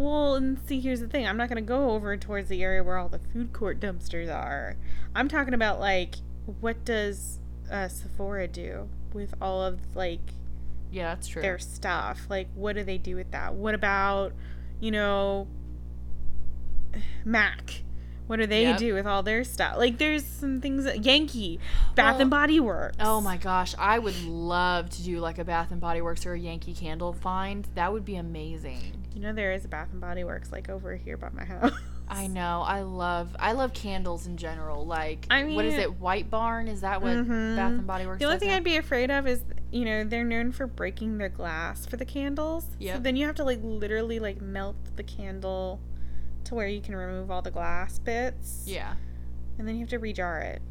Well, 0.00 0.36
and 0.36 0.58
see, 0.66 0.80
here's 0.80 1.00
the 1.00 1.08
thing. 1.08 1.26
I'm 1.26 1.36
not 1.36 1.50
going 1.50 1.62
to 1.62 1.68
go 1.68 1.90
over 1.90 2.16
towards 2.16 2.48
the 2.48 2.62
area 2.62 2.82
where 2.82 2.96
all 2.96 3.10
the 3.10 3.18
food 3.18 3.52
court 3.52 3.80
dumpsters 3.80 4.34
are. 4.34 4.76
I'm 5.14 5.28
talking 5.28 5.52
about, 5.52 5.78
like, 5.78 6.14
what 6.60 6.86
does 6.86 7.38
uh, 7.70 7.88
Sephora 7.88 8.48
do 8.48 8.88
with 9.12 9.34
all 9.42 9.62
of, 9.62 9.78
like, 9.94 10.22
Yeah, 10.90 11.14
that's 11.14 11.28
true. 11.28 11.42
their 11.42 11.58
stuff? 11.58 12.22
Like, 12.30 12.48
what 12.54 12.76
do 12.76 12.82
they 12.82 12.96
do 12.96 13.14
with 13.14 13.30
that? 13.32 13.52
What 13.52 13.74
about, 13.74 14.32
you 14.80 14.90
know, 14.90 15.46
Mac? 17.22 17.82
What 18.30 18.38
do 18.38 18.46
they 18.46 18.62
Yep. 18.62 18.78
do 18.78 18.94
with 18.94 19.06
all 19.08 19.24
their 19.24 19.42
stuff? 19.42 19.76
Like, 19.76 19.98
there's 19.98 20.24
some 20.24 20.60
things 20.60 20.84
that 20.84 21.04
Yankee, 21.04 21.58
Bath 21.96 22.12
Well, 22.14 22.20
and 22.22 22.30
Body 22.30 22.60
Works. 22.60 22.96
Oh 23.00 23.20
my 23.20 23.36
gosh, 23.36 23.74
I 23.76 23.98
would 23.98 24.22
love 24.24 24.88
to 24.90 25.02
do 25.02 25.18
like 25.18 25.38
a 25.40 25.44
Bath 25.44 25.72
and 25.72 25.80
Body 25.80 26.00
Works 26.00 26.24
or 26.24 26.34
a 26.34 26.38
Yankee 26.38 26.72
Candle 26.72 27.12
find. 27.12 27.66
That 27.74 27.92
would 27.92 28.04
be 28.04 28.14
amazing. 28.14 28.92
You 29.16 29.20
know, 29.22 29.32
there 29.32 29.50
is 29.52 29.64
a 29.64 29.68
Bath 29.68 29.88
and 29.90 30.00
Body 30.00 30.22
Works, 30.22 30.52
like, 30.52 30.68
over 30.68 30.94
here 30.94 31.16
by 31.16 31.30
my 31.30 31.44
house. 31.54 31.72
I 32.08 32.28
know. 32.28 32.62
I 32.64 32.82
love 32.82 33.34
I 33.40 33.50
love 33.52 33.72
candles 33.72 34.26
in 34.28 34.36
general. 34.36 34.84
Like 34.86 35.26
I 35.30 35.44
what 35.44 35.64
is 35.64 35.74
it? 35.74 35.98
White 36.00 36.28
Barn? 36.30 36.66
Is 36.68 36.80
that 36.82 37.02
what 37.02 37.12
Mhm. 37.16 37.56
Bath 37.56 37.70
and 37.72 37.86
Body 37.86 38.06
Works 38.06 38.16
is? 38.16 38.20
The 38.20 38.26
only 38.26 38.38
thing 38.38 38.48
now? 38.50 38.56
I'd 38.56 38.64
be 38.64 38.76
afraid 38.76 39.10
of 39.12 39.26
is, 39.28 39.42
you 39.72 39.84
know, 39.84 40.02
they're 40.04 40.24
known 40.24 40.50
for 40.52 40.66
breaking 40.68 41.18
their 41.18 41.28
glass 41.28 41.84
for 41.86 41.96
the 41.96 42.04
candles. 42.04 42.66
So 42.80 42.98
then 42.98 43.14
you 43.16 43.26
have 43.26 43.34
to 43.36 43.44
like 43.44 43.60
literally 43.62 44.18
like 44.20 44.40
melt 44.40 44.74
the 44.96 45.04
candle 45.04 45.80
to 46.44 46.54
where 46.54 46.66
you 46.66 46.80
can 46.80 46.94
remove 46.96 47.30
all 47.30 47.42
the 47.42 47.50
glass 47.50 47.98
bits. 47.98 48.64
Yeah, 48.66 48.94
And 49.58 49.66
then 49.68 49.74
you 49.76 49.80
have 49.80 49.90
to 49.90 49.98
rejar 49.98 50.42
it. 50.44 50.62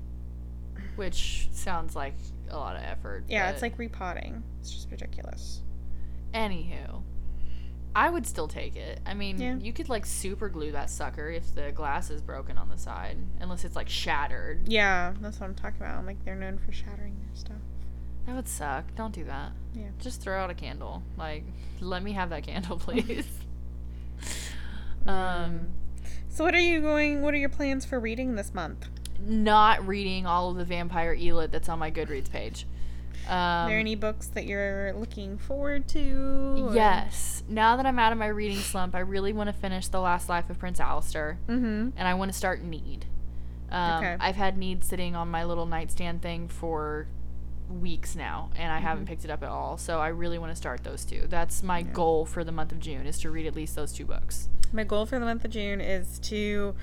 which 0.96 1.48
sounds 1.52 1.96
like 1.96 2.16
a 2.50 2.58
lot 2.58 2.76
of 2.76 2.82
effort. 2.84 3.24
Yeah, 3.30 3.50
it's 3.52 3.62
like 3.62 3.78
repotting. 3.78 4.44
It's 4.60 4.72
just 4.72 4.90
ridiculous. 4.92 5.62
anywho. 6.34 7.02
I 7.96 8.10
would 8.10 8.28
still 8.28 8.48
take 8.48 8.76
it. 8.76 9.00
I 9.06 9.14
mean, 9.16 9.42
Yeah. 9.42 9.56
you 9.56 9.74
could 9.74 9.90
like 9.90 10.06
super 10.06 10.48
glue 10.48 10.72
that 10.74 10.90
sucker 10.92 11.30
if 11.30 11.56
the 11.56 11.72
glass 11.72 12.10
is 12.12 12.22
broken 12.22 12.58
on 12.58 12.70
the 12.70 12.78
side, 12.78 13.18
unless 13.40 13.66
it's 13.66 13.76
like 13.76 13.90
shattered. 13.90 14.68
Yeah, 14.68 15.14
that's 15.22 15.40
what 15.40 15.48
I'm 15.48 15.56
talking 15.56 15.82
about. 15.82 16.06
Like 16.06 16.24
they're 16.24 16.36
known 16.36 16.60
for 16.60 16.72
shattering 16.72 17.18
their 17.20 17.36
stuff. 17.36 17.58
That 18.28 18.36
would 18.36 18.48
suck. 18.48 18.94
Don't 18.96 19.14
do 19.14 19.24
that. 19.24 19.54
Yeah. 19.74 19.88
Just 20.00 20.22
throw 20.22 20.40
out 20.40 20.52
a 20.52 20.54
candle. 20.54 21.02
Like, 21.18 21.46
let 21.82 22.04
me 22.04 22.12
have 22.14 22.30
that 22.30 22.44
candle, 22.48 22.78
please. 22.78 23.26
Um, 25.06 25.68
So 26.30 26.44
what 26.44 26.54
are 26.56 26.60
you 26.60 26.82
going? 26.82 27.22
What 27.22 27.34
are 27.34 27.38
your 27.38 27.50
plans 27.50 27.86
for 27.86 28.00
reading 28.00 28.36
this 28.36 28.54
month? 28.54 28.88
not 29.22 29.86
reading 29.86 30.26
all 30.26 30.50
of 30.50 30.56
the 30.56 30.64
Vampire 30.64 31.14
Elit 31.14 31.52
that's 31.52 31.68
on 31.68 31.78
my 31.78 31.92
Goodreads 31.92 32.32
page. 32.32 32.66
Um, 33.28 33.34
are 33.36 33.68
there 33.70 33.78
any 33.80 33.96
books 33.96 34.28
that 34.28 34.46
you're 34.46 34.94
looking 34.94 35.38
forward 35.38 35.90
to? 35.90 36.68
or- 36.70 36.74
Yes. 36.74 37.44
Now 37.50 37.76
that 37.76 37.86
I'm 37.86 38.00
out 38.00 38.14
of 38.14 38.18
my 38.18 38.28
reading 38.28 38.60
slump, 38.60 38.96
I 38.96 39.00
really 39.00 39.34
want 39.34 39.48
to 39.48 39.54
finish 39.54 39.90
The 39.90 40.00
Last 40.00 40.30
Life 40.30 40.50
of 40.50 40.58
Prince 40.58 40.80
Alistair, 40.80 41.38
Mm-hmm. 41.50 41.90
and 41.98 42.08
I 42.08 42.14
want 42.14 42.32
to 42.32 42.38
start 42.38 42.64
Need. 42.64 43.08
Um, 43.70 43.98
Okay. 44.06 44.16
I've 44.22 44.38
had 44.38 44.58
Need 44.58 44.86
sitting 44.86 45.18
on 45.18 45.28
my 45.28 45.44
little 45.44 45.66
nightstand 45.66 46.22
thing 46.22 46.48
for 46.48 47.08
weeks 47.70 48.16
now, 48.16 48.52
and 48.56 48.72
I 48.72 48.80
haven't 48.80 49.06
picked 49.06 49.26
it 49.26 49.30
up 49.32 49.44
at 49.44 49.50
all. 49.50 49.78
So 49.78 50.00
I 50.00 50.08
really 50.08 50.40
want 50.40 50.54
to 50.54 50.56
start 50.56 50.86
those 50.86 51.04
two. 51.04 51.26
That's 51.28 51.62
my 51.62 51.82
goal 51.84 52.26
for 52.26 52.46
the 52.46 52.54
month 52.54 52.72
of 52.72 52.80
June 52.80 53.06
is 53.06 53.20
to 53.20 53.30
read 53.30 53.46
at 53.46 53.54
least 53.54 53.76
those 53.76 53.92
two 53.92 54.06
books. 54.06 54.48
My 54.72 54.84
goal 54.84 55.06
for 55.06 55.18
the 55.20 55.26
month 55.26 55.44
of 55.46 55.52
June 55.52 55.82
is 55.82 56.20
to 56.20 56.76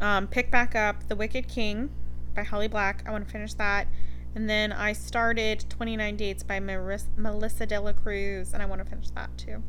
um, 0.00 0.26
pick 0.26 0.50
back 0.50 0.74
up 0.74 1.08
The 1.08 1.16
Wicked 1.16 1.46
King 1.48 1.90
by 2.34 2.42
Holly 2.42 2.68
Black. 2.68 3.02
I 3.06 3.10
want 3.10 3.26
to 3.26 3.30
finish 3.30 3.54
that. 3.54 3.86
And 4.34 4.48
then 4.48 4.72
I 4.72 4.94
started 4.94 5.66
29 5.68 6.16
Dates 6.16 6.42
by 6.42 6.58
Maris- 6.58 7.08
Melissa 7.16 7.66
De 7.66 7.78
La 7.78 7.92
Cruz, 7.92 8.54
and 8.54 8.62
I 8.62 8.66
want 8.66 8.82
to 8.82 8.88
finish 8.88 9.10
that 9.10 9.36
too. 9.36 9.62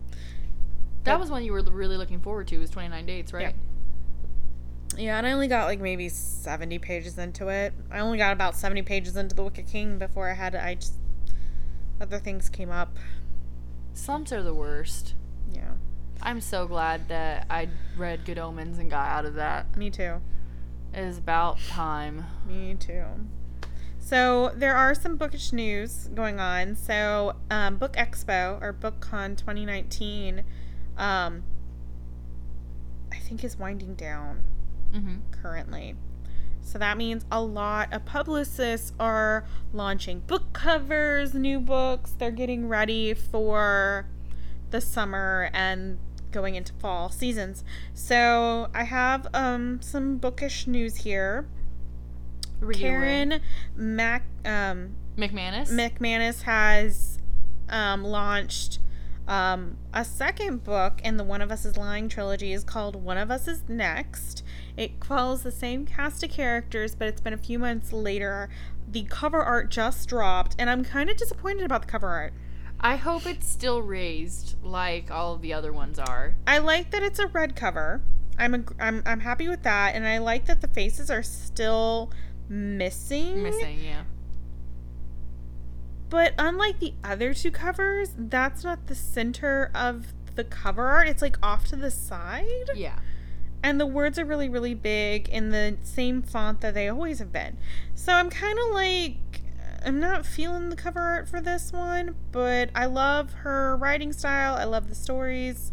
That 1.04 1.16
But- 1.16 1.20
was 1.20 1.30
one 1.30 1.44
you 1.44 1.52
were 1.52 1.62
really 1.64 1.98
looking 1.98 2.22
forward 2.22 2.48
to. 2.48 2.58
Was 2.60 2.70
29 2.70 3.06
Dates, 3.06 3.34
right? 3.34 3.56
Yeah, 4.96 5.18
and 5.18 5.26
I 5.28 5.32
only 5.34 5.48
got 5.48 5.66
like 5.66 5.82
maybe 5.82 6.08
70 6.08 6.80
pages 6.80 7.18
into 7.18 7.50
it. 7.50 7.74
I 7.92 8.00
only 8.00 8.18
got 8.18 8.32
about 8.32 8.56
70 8.56 8.84
pages 8.84 9.18
into 9.18 9.36
The 9.36 9.44
Wicked 9.44 9.68
King 9.68 9.98
before 9.98 10.30
I 10.30 10.34
had 10.34 10.56
I 10.56 10.76
just 10.76 10.94
other 12.00 12.20
things 12.20 12.48
came 12.48 12.70
up. 12.72 12.98
Slumps 13.94 14.32
are 14.32 14.44
the 14.44 14.54
worst. 14.54 15.16
Yeah, 15.52 15.74
I'm 16.24 16.39
so 16.39 16.65
glad 16.68 17.10
that 17.10 17.46
I 17.50 17.68
read 17.98 18.24
Good 18.24 18.39
Omens 18.39 18.80
and 18.80 18.89
got 18.89 19.08
out 19.10 19.25
of 19.25 19.36
that. 19.36 19.75
me 19.75 19.89
too. 19.89 20.22
It 20.94 21.00
is 21.00 21.18
about 21.18 21.60
time. 21.60 22.25
Me 22.48 22.75
too. 22.80 23.03
So 24.00 24.51
there 24.56 24.75
are 24.75 24.96
some 24.96 25.18
bookish 25.18 25.51
news 25.51 26.10
going 26.13 26.39
on. 26.39 26.75
So 26.75 27.36
um, 27.51 27.77
Book 27.77 27.94
Expo 27.94 28.62
or 28.62 28.74
BookCon 28.74 29.38
2019, 29.38 30.44
um, 30.98 31.44
I 33.12 33.18
think 33.18 33.44
is 33.44 33.58
winding 33.58 33.96
down 33.96 34.44
hmm 34.94 35.15
currently. 35.32 35.96
So 36.62 36.77
that 36.80 36.98
means 36.98 37.25
a 37.30 37.42
lot 37.42 37.92
of 37.92 38.06
publicists 38.06 38.94
are 39.00 39.46
launching 39.74 40.20
book 40.20 40.53
covers, 40.53 41.34
new 41.34 41.60
books. 41.60 42.15
They're 42.18 42.32
getting 42.32 42.70
ready 42.70 43.13
for 43.13 44.08
the 44.70 44.80
summer 44.80 45.50
and 45.53 45.98
going 46.34 46.56
into 46.56 46.74
fall 46.74 47.10
seasons. 47.10 47.63
So 47.94 48.68
I 48.74 48.84
have 48.84 49.28
um, 49.34 49.82
some 49.82 50.18
bookish 50.18 50.68
news 50.68 50.98
here. 50.98 51.48
Karen 52.74 53.42
Mac 53.75 54.24
um, 54.46 54.96
McManus. 55.18 55.70
McManus 55.70 56.44
has 56.44 57.20
um, 57.70 58.04
launched 58.04 58.80
um, 59.28 59.78
a 59.94 60.04
second 60.04 60.63
book 60.63 61.00
in 61.04 61.18
the 61.18 61.24
One 61.24 61.42
of 61.42 61.52
Us 61.52 61.63
is 61.63 61.78
Lying 61.78 62.10
trilogy 62.10 62.52
is 62.52 62.63
called 62.63 62.96
One 62.96 63.18
of 63.18 63.32
Us 63.32 63.48
is 63.48 63.63
Next. 63.70 64.44
It 64.75 65.04
follows 65.04 65.44
the 65.44 65.52
same 65.52 65.86
cast 65.86 66.24
of 66.24 66.30
characters, 66.30 66.94
but 66.96 67.08
it's 67.08 67.22
been 67.22 67.34
a 67.34 67.38
few 67.38 67.58
months 67.58 67.94
later. 67.94 68.50
The 68.90 69.04
cover 69.04 69.42
art 69.42 69.72
just 69.72 70.10
dropped, 70.10 70.56
and 70.60 70.70
I'm 70.70 70.84
kind 70.84 71.10
of 71.10 71.16
disappointed 71.16 71.63
about 71.63 71.84
the 71.84 71.88
cover 71.88 72.10
art. 72.10 72.34
I 72.84 72.98
hope 72.98 73.25
it's 73.25 73.48
still 73.48 73.82
raised 73.82 74.56
like 74.62 75.10
all 75.10 75.34
of 75.34 75.41
the 75.41 75.54
other 75.54 75.72
ones 75.72 75.98
are. 75.98 76.36
I 76.46 76.58
like 76.58 76.91
that 76.91 77.02
it's 77.02 77.17
a 77.17 77.28
red 77.28 77.56
cover. 77.56 78.02
I'm 78.38 78.54
a, 78.54 78.63
I'm 78.78 79.02
I'm 79.06 79.22
happy 79.22 79.48
with 79.48 79.63
that, 79.63 79.96
and 79.96 80.06
I 80.06 80.17
like 80.17 80.48
that 80.48 80.60
the 80.60 80.67
faces 80.67 81.10
are 81.10 81.24
still 81.24 82.12
missing. 82.50 83.41
Missing, 83.41 83.80
yeah. 83.82 84.04
But 86.10 86.34
unlike 86.38 86.80
the 86.80 86.93
other 87.04 87.34
two 87.34 87.52
covers, 87.52 88.10
that's 88.17 88.63
not 88.63 88.88
the 88.88 88.96
center 88.96 89.72
of 89.74 90.13
the 90.36 90.43
cover 90.43 90.86
art. 90.86 91.08
It's 91.08 91.22
like 91.22 91.38
off 91.41 91.65
to 91.67 91.76
the 91.76 91.89
side. 91.89 92.69
Yeah. 92.76 93.00
And 93.63 93.80
the 93.80 93.88
words 93.88 94.19
are 94.19 94.26
really, 94.26 94.50
really 94.50 94.74
big 94.74 95.30
in 95.30 95.50
the 95.50 95.78
same 95.84 96.22
font 96.22 96.60
that 96.62 96.74
they 96.74 96.89
always 96.89 97.19
have 97.19 97.32
been. 97.32 97.58
So 97.96 98.12
I'm 98.12 98.30
kind 98.30 98.60
of 98.60 98.74
like, 98.74 99.17
I'm 99.86 100.00
not 100.00 100.26
feeling 100.26 100.69
the 100.69 100.76
cover 100.76 101.00
art 101.00 101.28
for 101.28 101.41
this 101.41 101.72
one, 101.74 102.15
but 102.32 102.69
I 102.74 102.86
love 102.86 103.34
her 103.34 103.76
writing 103.78 104.13
style. 104.13 104.56
I 104.56 104.63
love 104.63 104.89
the 104.89 104.96
stories. 104.96 105.72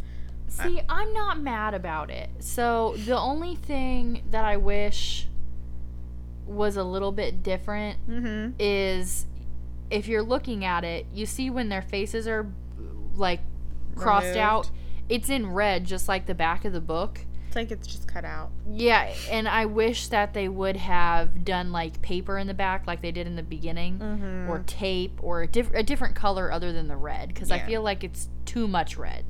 See, 0.49 0.81
I'm 0.88 1.12
not 1.12 1.40
mad 1.40 1.75
about 1.75 2.11
it. 2.11 2.29
So 2.40 2.96
the 3.07 3.16
only 3.16 3.55
thing 3.55 4.25
that 4.31 4.44
I 4.44 4.57
wish 4.57 5.29
was 6.46 6.77
a 6.77 6.83
little 6.83 7.12
bit 7.12 7.42
different 7.44 7.99
Mm-hmm. 8.09 8.55
is 8.59 9.27
if 9.90 10.09
you're 10.09 10.23
looking 10.25 10.64
at 10.64 10.83
it, 10.85 11.07
you 11.14 11.25
see 11.27 11.51
when 11.51 11.68
their 11.68 11.83
faces 11.83 12.27
are 12.27 12.46
like 13.14 13.40
crossed 13.94 14.25
Removed. 14.27 14.38
out, 14.38 14.70
it's 15.09 15.29
in 15.31 15.53
red 15.53 15.85
just 15.85 16.09
like 16.09 16.27
the 16.27 16.35
back 16.35 16.64
of 16.64 16.73
the 16.73 16.81
book. 16.81 17.20
It's 17.51 17.57
like 17.57 17.73
it's 17.73 17.89
just 17.89 18.07
cut 18.07 18.25
out. 18.25 18.51
Yeah, 18.71 19.13
and 19.29 19.49
I 19.49 19.67
wish 19.67 20.07
that 20.07 20.35
they 20.35 20.49
would 20.49 20.77
have 20.77 21.45
done 21.45 21.73
like 21.73 22.01
paper 22.01 22.39
in 22.39 22.47
the 22.47 22.55
back 22.55 22.87
like 22.87 23.03
they 23.03 23.11
did 23.11 23.27
in 23.27 23.35
the 23.35 23.43
beginning 23.43 23.99
Mm-hmm. 23.99 24.49
or 24.49 24.61
tape 24.69 25.19
or 25.21 25.43
a, 25.43 25.47
diff- 25.49 25.75
a 25.75 25.83
different 25.83 26.15
color 26.15 26.53
other 26.53 26.73
than 26.73 26.87
the 26.87 26.97
red 26.97 27.35
cuz 27.35 27.51
I 27.51 27.59
feel 27.59 27.83
like 27.83 28.05
it's 28.05 28.29
too 28.45 28.69
much 28.69 28.97
red. 28.97 29.25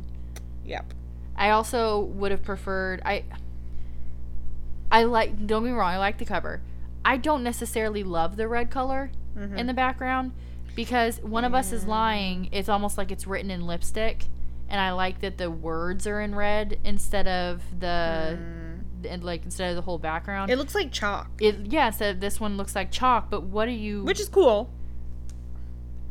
Yep. 0.66 0.92
I 1.34 1.48
also 1.48 1.98
would 2.00 2.30
have 2.30 2.42
preferred 2.42 3.00
I 3.06 3.24
I 4.92 5.04
like 5.04 5.46
don't 5.46 5.64
me 5.64 5.70
wrong, 5.70 5.94
I 5.94 5.98
like 5.98 6.18
the 6.18 6.24
cover. 6.26 6.60
I 7.04 7.16
don't 7.16 7.42
necessarily 7.42 8.02
love 8.02 8.36
the 8.36 8.48
red 8.48 8.70
color 8.70 9.10
Mm-hmm. 9.38 9.56
in 9.56 9.66
the 9.66 9.72
background 9.74 10.32
because 10.76 11.20
one 11.22 11.44
of 11.44 11.54
us 11.54 11.72
is 11.72 11.86
lying. 11.86 12.48
It's 12.52 12.68
almost 12.68 12.98
like 12.98 13.10
it's 13.10 13.26
written 13.28 13.50
in 13.50 13.64
lipstick 13.66 14.24
and 14.70 14.80
I 14.80 14.92
like 14.92 15.20
that 15.20 15.36
the 15.36 15.50
words 15.50 16.06
are 16.06 16.20
in 16.20 16.34
red 16.34 16.78
instead 16.84 17.26
of 17.26 17.62
the 17.78 18.38
and 19.08 19.24
like 19.24 19.44
instead 19.44 19.70
of 19.70 19.76
the 19.76 19.82
whole 19.82 19.98
background. 19.98 20.50
It 20.50 20.56
looks 20.56 20.74
like 20.74 20.92
chalk, 20.92 21.28
It 21.40 21.66
yeah, 21.66 21.90
of 22.00 22.20
this 22.20 22.40
one 22.40 22.56
looks 22.56 22.74
like 22.74 22.90
chalk, 22.90 23.28
but 23.30 23.42
what 23.42 23.66
do 23.66 23.72
you 23.72 24.04
which 24.04 24.20
is 24.20 24.28
cool. 24.28 24.70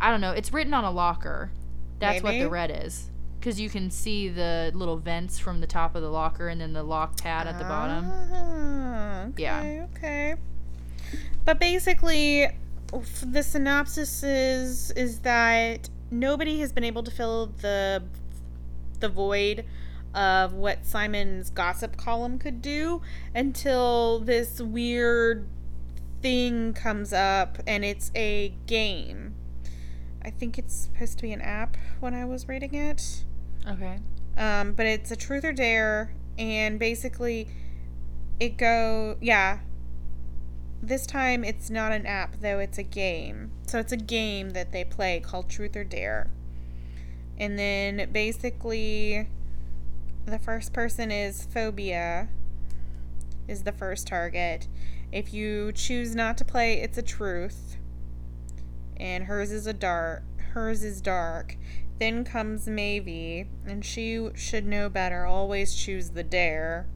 I 0.01 0.11
don't 0.11 0.21
know. 0.21 0.31
It's 0.31 0.53
written 0.53 0.73
on 0.73 0.83
a 0.83 0.91
locker. 0.91 1.51
That's 1.99 2.23
what 2.23 2.33
the 2.33 2.49
red 2.49 2.71
is. 2.85 3.09
Because 3.39 3.59
you 3.59 3.69
can 3.69 3.89
see 3.89 4.27
the 4.27 4.71
little 4.73 4.97
vents 4.97 5.39
from 5.39 5.61
the 5.61 5.67
top 5.67 5.95
of 5.95 6.01
the 6.01 6.09
locker 6.09 6.49
and 6.49 6.59
then 6.59 6.73
the 6.73 6.83
lock 6.83 7.17
pad 7.21 7.47
at 7.47 7.57
the 7.57 7.63
bottom. 7.63 8.05
Ah, 8.09 9.23
okay, 9.27 9.43
Yeah. 9.43 9.85
Okay. 9.95 10.35
But 11.45 11.59
basically, 11.59 12.49
the 13.23 13.43
synopsis 13.43 14.23
is 14.23 14.91
is 14.91 15.19
that 15.19 15.89
nobody 16.11 16.59
has 16.59 16.71
been 16.71 16.83
able 16.83 17.03
to 17.03 17.11
fill 17.11 17.47
the 17.61 18.03
the 18.99 19.09
void 19.09 19.65
of 20.13 20.53
what 20.53 20.85
Simon's 20.85 21.49
gossip 21.49 21.97
column 21.97 22.39
could 22.39 22.61
do 22.61 23.01
until 23.35 24.19
this 24.19 24.59
weird 24.59 25.47
thing 26.21 26.73
comes 26.73 27.13
up 27.13 27.59
and 27.67 27.85
it's 27.85 28.11
a 28.15 28.53
game. 28.65 29.35
I 30.23 30.31
think 30.31 30.57
it's 30.57 30.75
supposed 30.75 31.17
to 31.17 31.21
be 31.23 31.31
an 31.31 31.41
app 31.41 31.77
when 31.99 32.13
I 32.13 32.25
was 32.25 32.47
reading 32.47 32.73
it. 32.73 33.23
Okay. 33.67 33.99
Um, 34.37 34.73
but 34.73 34.85
it's 34.85 35.11
a 35.11 35.15
truth 35.15 35.43
or 35.43 35.51
dare, 35.51 36.13
and 36.37 36.79
basically, 36.79 37.47
it 38.39 38.57
go 38.57 39.17
yeah. 39.21 39.59
This 40.81 41.05
time 41.05 41.43
it's 41.43 41.69
not 41.69 41.91
an 41.91 42.05
app 42.05 42.37
though; 42.39 42.59
it's 42.59 42.77
a 42.77 42.83
game. 42.83 43.51
So 43.67 43.79
it's 43.79 43.91
a 43.91 43.97
game 43.97 44.51
that 44.51 44.71
they 44.71 44.83
play 44.83 45.19
called 45.19 45.49
Truth 45.49 45.75
or 45.75 45.83
Dare. 45.83 46.29
And 47.39 47.57
then 47.57 48.11
basically, 48.11 49.27
the 50.25 50.39
first 50.39 50.73
person 50.73 51.11
is 51.11 51.45
Phoebe. 51.45 52.27
Is 53.47 53.63
the 53.63 53.71
first 53.71 54.05
target. 54.05 54.67
If 55.11 55.33
you 55.33 55.71
choose 55.71 56.13
not 56.13 56.37
to 56.37 56.45
play, 56.45 56.81
it's 56.81 56.97
a 56.97 57.01
truth. 57.01 57.77
And 58.97 59.23
hers 59.23 59.51
is 59.51 59.65
a 59.65 59.73
dark. 59.73 60.23
Hers 60.51 60.83
is 60.83 61.01
dark. 61.01 61.55
Then 61.99 62.23
comes 62.23 62.67
Maeve, 62.67 63.47
and 63.65 63.83
she 63.83 64.29
should 64.35 64.65
know 64.65 64.87
better. 64.87 65.25
Always 65.25 65.73
choose 65.73 66.11
the 66.11 66.23
dare. 66.23 66.87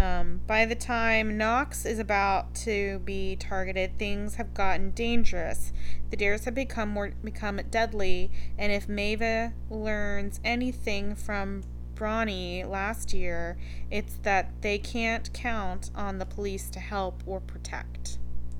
Um, 0.00 0.40
by 0.46 0.64
the 0.64 0.74
time 0.74 1.36
Knox 1.36 1.84
is 1.84 1.98
about 1.98 2.54
to 2.54 3.00
be 3.00 3.36
targeted, 3.36 3.98
things 3.98 4.36
have 4.36 4.54
gotten 4.54 4.92
dangerous. 4.92 5.74
The 6.08 6.16
dares 6.16 6.46
have 6.46 6.54
become 6.54 6.88
more 6.88 7.12
become 7.22 7.60
deadly, 7.70 8.30
and 8.56 8.72
if 8.72 8.88
Maeve 8.88 9.52
learns 9.68 10.40
anything 10.42 11.14
from 11.14 11.64
Bronny 11.94 12.66
last 12.66 13.12
year, 13.12 13.58
it's 13.90 14.14
that 14.22 14.62
they 14.62 14.78
can't 14.78 15.30
count 15.34 15.90
on 15.94 16.16
the 16.16 16.24
police 16.24 16.70
to 16.70 16.80
help 16.80 17.22
or 17.26 17.38
protect. 17.38 18.16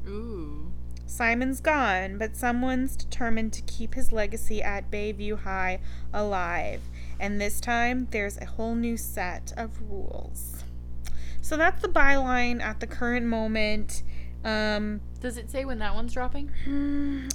Ooh. 0.07 0.71
Simon's 1.07 1.63
gone, 1.63 2.19
but 2.19 2.37
someone's 2.37 2.97
determined 2.97 3.55
to 3.55 3.63
keep 3.63 3.95
his 3.95 4.13
legacy 4.13 4.63
at 4.63 4.91
Bayview 4.91 5.41
High 5.41 5.81
alive. 6.13 6.83
And 7.19 7.41
this 7.41 7.63
time, 7.63 8.09
there's 8.11 8.37
a 8.37 8.45
whole 8.45 8.75
new 8.75 8.99
set 8.99 9.55
of 9.57 9.71
rules. 9.89 10.65
So 11.41 11.57
that's 11.57 11.83
the 11.83 11.89
byline 11.89 12.61
at 12.61 12.81
the 12.81 12.87
current 12.87 13.27
moment. 13.27 14.03
Um, 14.45 15.01
Does 15.21 15.37
it 15.37 15.51
say 15.51 15.65
when 15.65 15.79
that 15.81 15.95
one's 15.95 16.13
dropping? 16.15 16.51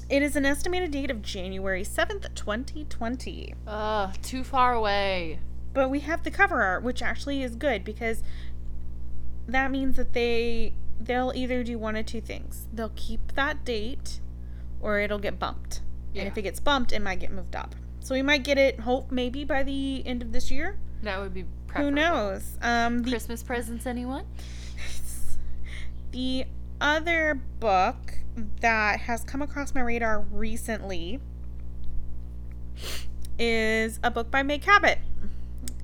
it 0.10 0.22
is 0.24 0.36
an 0.36 0.46
estimated 0.46 0.92
date 0.92 1.12
of 1.12 1.22
January 1.22 1.84
7th, 1.84 2.34
2020. 2.34 3.54
Ugh, 3.68 4.16
too 4.22 4.44
far 4.44 4.74
away. 4.74 5.40
But 5.74 5.90
we 5.90 6.00
have 6.02 6.24
the 6.24 6.32
cover 6.32 6.62
art, 6.62 6.84
which 6.84 7.02
actually 7.02 7.44
is 7.44 7.56
good 7.56 7.84
because 7.84 8.24
that 9.48 9.70
means 9.72 9.98
that 9.98 10.14
they 10.14 10.74
they'll 11.00 11.34
either 11.36 11.64
do 11.64 11.78
one 11.78 11.96
of 11.96 12.06
two 12.06 12.22
things. 12.22 12.68
They'll 12.74 12.94
keep 12.96 13.34
that 13.34 13.66
date 13.66 14.22
or 14.80 15.00
it'll 15.00 15.20
get 15.20 15.38
bumped. 15.38 15.82
Yeah. 16.14 16.22
And 16.24 16.32
if 16.32 16.38
it 16.38 16.44
gets 16.44 16.60
bumped, 16.60 16.94
it 16.94 17.02
might 17.02 17.20
get 17.20 17.32
moved 17.32 17.56
up. 17.56 17.76
So 18.00 18.16
we 18.16 18.22
might 18.22 18.44
get 18.44 18.58
it 18.58 18.80
hope 18.80 19.12
maybe 19.12 19.44
by 19.44 19.64
the 19.64 20.04
end 20.06 20.22
of 20.22 20.32
this 20.32 20.50
year. 20.50 20.78
That 21.04 21.20
would 21.20 21.34
be 21.34 21.46
Who 21.78 21.92
knows? 21.92 22.58
Um 22.62 23.04
the 23.04 23.12
Christmas 23.12 23.44
presents, 23.44 23.86
anyone? 23.86 24.26
the 26.12 26.46
other 26.82 27.42
book 27.60 28.20
that 28.62 29.02
has 29.02 29.24
come 29.24 29.42
across 29.42 29.74
my 29.74 29.82
radar 29.82 30.20
recently 30.20 31.20
is 33.40 34.00
a 34.04 34.12
book 34.12 34.32
by 34.32 34.44
Meg 34.44 34.62
Cabot 34.62 35.00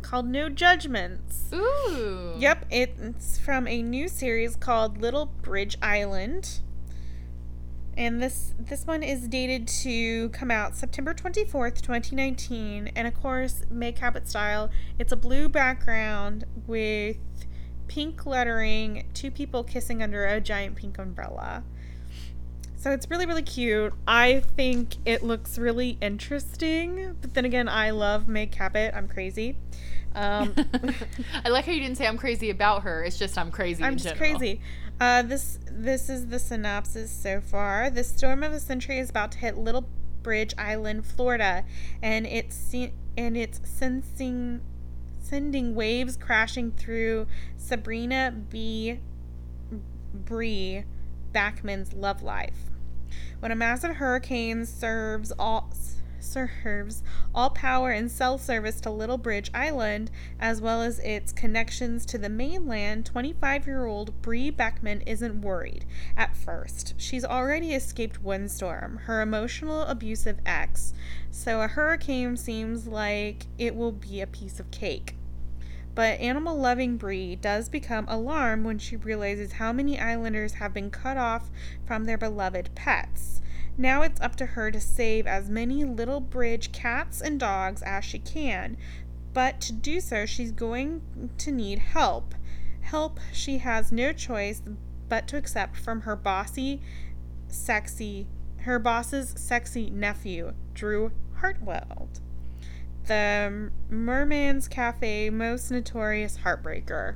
called 0.02 0.28
No 0.28 0.50
Judgments. 0.50 1.50
Ooh. 1.54 2.34
Yep, 2.38 2.66
it's 2.70 3.38
from 3.38 3.68
a 3.68 3.82
new 3.82 4.08
series 4.08 4.56
called 4.56 4.98
Little 5.02 5.28
Bridge 5.28 5.78
Island. 5.82 6.60
And 7.98 8.22
this 8.22 8.54
this 8.58 8.88
one 8.88 9.04
is 9.04 9.28
dated 9.28 9.68
to 9.68 10.30
come 10.30 10.50
out 10.50 10.76
September 10.76 11.14
24th, 11.14 11.82
2019, 11.82 12.92
and 12.96 13.08
of 13.08 13.14
course, 13.22 13.64
Meg 13.70 13.98
Cabot 13.98 14.30
style. 14.30 14.70
It's 14.98 15.12
a 15.12 15.18
blue 15.18 15.50
background 15.50 16.46
with 16.68 17.18
pink 17.88 18.26
lettering, 18.26 19.06
two 19.14 19.30
people 19.30 19.64
kissing 19.64 20.02
under 20.02 20.26
a 20.26 20.40
giant 20.40 20.76
pink 20.78 20.98
umbrella. 20.98 21.64
So 22.78 22.92
it's 22.92 23.10
really 23.10 23.26
really 23.26 23.44
cute. 23.44 23.94
I 24.08 24.40
think 24.56 24.96
it 25.06 25.22
looks 25.22 25.58
really 25.58 25.98
interesting, 26.02 27.18
but 27.20 27.34
then 27.34 27.44
again, 27.46 27.68
I 27.68 27.92
love 27.92 28.28
Meg 28.28 28.52
Cabot. 28.52 28.94
I'm 28.96 29.08
crazy. 29.10 29.58
Um, 30.16 30.54
I 31.46 31.50
like 31.50 31.66
how 31.66 31.72
you 31.72 31.80
didn't 31.80 31.98
say 31.98 32.08
I'm 32.08 32.18
crazy 32.18 32.50
about 32.50 32.84
her. 32.84 33.04
It's 33.04 33.18
just 33.18 33.38
I'm 33.38 33.52
crazy. 33.52 33.84
I'm 33.84 33.98
just 33.98 34.16
general. 34.16 34.40
crazy. 34.40 34.62
Uh, 35.02 35.24
this 35.24 35.58
this 35.66 36.10
is 36.10 36.28
the 36.28 36.38
synopsis 36.38 37.10
so 37.10 37.42
far. 37.42 37.90
The 37.90 38.04
storm 38.04 38.44
of 38.44 38.54
a 38.54 38.60
century 38.60 39.00
is 39.00 39.10
about 39.10 39.32
to 39.32 39.40
hit 39.40 39.58
Little 39.58 39.90
Bridge 40.22 40.54
Island, 40.60 41.08
Florida, 41.08 41.66
and 42.04 42.28
it's 42.28 42.56
se- 42.56 42.94
and 43.18 43.36
it's 43.36 43.60
sensing 43.64 44.62
sending 45.20 45.74
waves 45.74 46.16
crashing 46.18 46.74
through 46.74 47.26
Sabrina 47.58 48.32
B. 48.52 49.00
Bree 50.14 50.84
Beckham's 51.34 51.94
love 51.94 52.22
life. 52.22 52.70
When 53.40 53.52
a 53.52 53.56
massive 53.56 53.96
hurricane 53.96 54.68
serves 54.68 55.32
all 55.32 55.74
serves 56.24 57.04
all 57.34 57.50
power 57.50 57.92
and 57.92 58.12
cell 58.12 58.38
service 58.38 58.80
to 58.82 58.90
Little 58.90 59.18
Bridge 59.18 59.52
Island, 59.54 60.12
as 60.40 60.62
well 60.62 60.82
as 60.82 61.00
its 61.00 61.32
connections 61.32 62.06
to 62.08 62.18
the 62.18 62.30
mainland, 62.30 63.06
25 63.06 63.66
year 63.66 63.86
old 63.86 64.22
Bree 64.22 64.52
Beckham 64.52 65.04
isn't 65.06 65.42
worried 65.42 65.86
at 66.16 66.36
first. 66.36 66.94
She's 66.98 67.26
already 67.26 67.74
escaped 67.74 68.22
one 68.22 68.48
storm, 68.50 68.98
her 69.06 69.22
emotional, 69.22 69.84
abusive 69.84 70.40
ex, 70.46 70.94
so 71.30 71.62
a 71.62 71.68
hurricane 71.68 72.38
seems 72.38 72.88
like 72.88 73.48
it 73.58 73.76
will 73.76 73.92
be 73.92 74.22
a 74.22 74.28
piece 74.28 74.60
of 74.60 74.72
cake. 74.72 75.16
But 75.94 76.20
animal 76.20 76.56
loving 76.56 76.96
Bree 76.98 77.36
does 77.36 77.68
become 77.68 78.06
alarmed 78.08 78.66
when 78.66 78.78
she 78.80 78.96
realizes 78.96 79.54
how 79.54 79.74
many 79.74 80.00
islanders 80.00 80.54
have 80.54 80.74
been 80.74 80.90
cut 80.90 81.18
off 81.18 81.50
from 81.86 82.06
their 82.06 82.18
beloved 82.18 82.70
pets. 82.76 83.42
Now 83.78 84.02
it's 84.02 84.22
up 84.22 84.36
to 84.38 84.46
her 84.46 84.72
to 84.72 84.80
save 84.80 85.26
as 85.26 85.50
many 85.50 85.84
little 85.84 86.20
bridge 86.20 86.72
cats 86.72 87.22
and 87.22 87.40
dogs 87.40 87.82
as 87.82 88.04
she 88.06 88.20
can, 88.20 88.78
but 89.34 89.62
to 89.62 89.74
do 89.74 90.00
so, 90.00 90.26
she's 90.26 90.52
going 90.52 91.02
to 91.38 91.52
need 91.52 91.80
help. 91.80 92.36
Help 92.82 93.20
she 93.32 93.60
has 93.60 93.92
no 93.92 94.12
choice 94.12 94.62
but 95.08 95.28
to 95.28 95.38
accept 95.38 95.78
from 95.78 96.02
her 96.02 96.16
bossy, 96.16 96.82
sexy, 97.48 98.28
her 98.62 98.80
boss's 98.80 99.34
sexy 99.38 99.90
nephew, 99.90 100.54
Drew 100.74 101.12
Hartwell, 101.36 102.10
the 103.08 103.72
Merman's 103.90 104.68
Cafe 104.68 105.30
most 105.30 105.72
notorious 105.72 106.40
heartbreaker. 106.44 107.16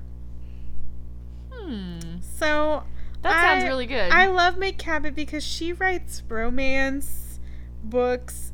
Hmm. 1.52 2.20
So 2.22 2.84
That 3.26 3.42
sounds 3.42 3.64
I- 3.64 3.68
really 3.68 3.86
good. 3.86 4.12
I 4.12 4.28
love 4.28 4.58
Meg 4.58 4.78
Cabot 4.78 5.16
because 5.16 5.44
she 5.44 5.74
writes 5.74 6.24
romance 6.28 7.40
books 7.84 8.54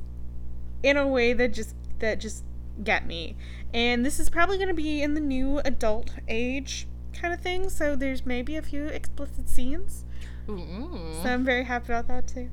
in 0.83 0.97
a 0.97 1.07
way 1.07 1.33
that 1.33 1.53
just 1.53 1.75
that 1.99 2.19
just 2.19 2.43
get 2.83 3.05
me. 3.05 3.35
And 3.73 4.05
this 4.05 4.19
is 4.19 4.29
probably 4.29 4.57
going 4.57 4.69
to 4.69 4.73
be 4.73 5.01
in 5.01 5.13
the 5.13 5.21
new 5.21 5.59
adult 5.59 6.11
age 6.27 6.87
kind 7.13 7.33
of 7.33 7.41
thing, 7.41 7.69
so 7.69 7.95
there's 7.95 8.25
maybe 8.25 8.55
a 8.55 8.61
few 8.61 8.87
explicit 8.87 9.47
scenes. 9.47 10.05
Ooh. 10.49 10.53
Mm. 10.53 11.23
So 11.23 11.29
I'm 11.29 11.43
very 11.43 11.65
happy 11.65 11.85
about 11.93 12.07
that 12.07 12.27
too. 12.27 12.49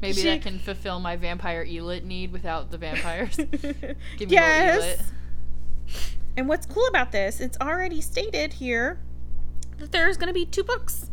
Maybe 0.00 0.14
she- 0.14 0.22
that 0.24 0.42
can 0.42 0.58
fulfill 0.58 0.98
my 0.98 1.16
vampire 1.16 1.64
elit 1.64 2.04
need 2.04 2.32
without 2.32 2.70
the 2.70 2.78
vampires. 2.78 3.36
Give 4.16 4.28
me 4.28 4.34
yes. 4.36 5.12
And 6.36 6.48
what's 6.48 6.64
cool 6.66 6.86
about 6.88 7.12
this, 7.12 7.40
it's 7.40 7.58
already 7.60 8.00
stated 8.00 8.54
here 8.54 9.00
that 9.78 9.92
there's 9.92 10.16
going 10.16 10.28
to 10.28 10.34
be 10.34 10.46
two 10.46 10.62
books. 10.62 11.10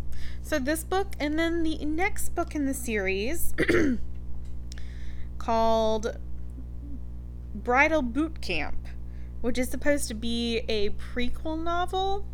So 0.48 0.60
this 0.60 0.86
book 0.86 1.14
and 1.20 1.38
then 1.38 1.64
the 1.64 1.84
next 1.84 2.30
book 2.30 2.56
in 2.56 2.68
the 2.68 2.74
series 2.74 3.54
called 5.38 6.18
Bridal 7.54 8.02
Boot 8.02 8.40
Camp, 8.40 8.88
which 9.42 9.58
is 9.58 9.68
supposed 9.68 10.08
to 10.08 10.14
be 10.14 10.62
a 10.70 10.92
prequel 10.92 11.62
novel 11.62 12.26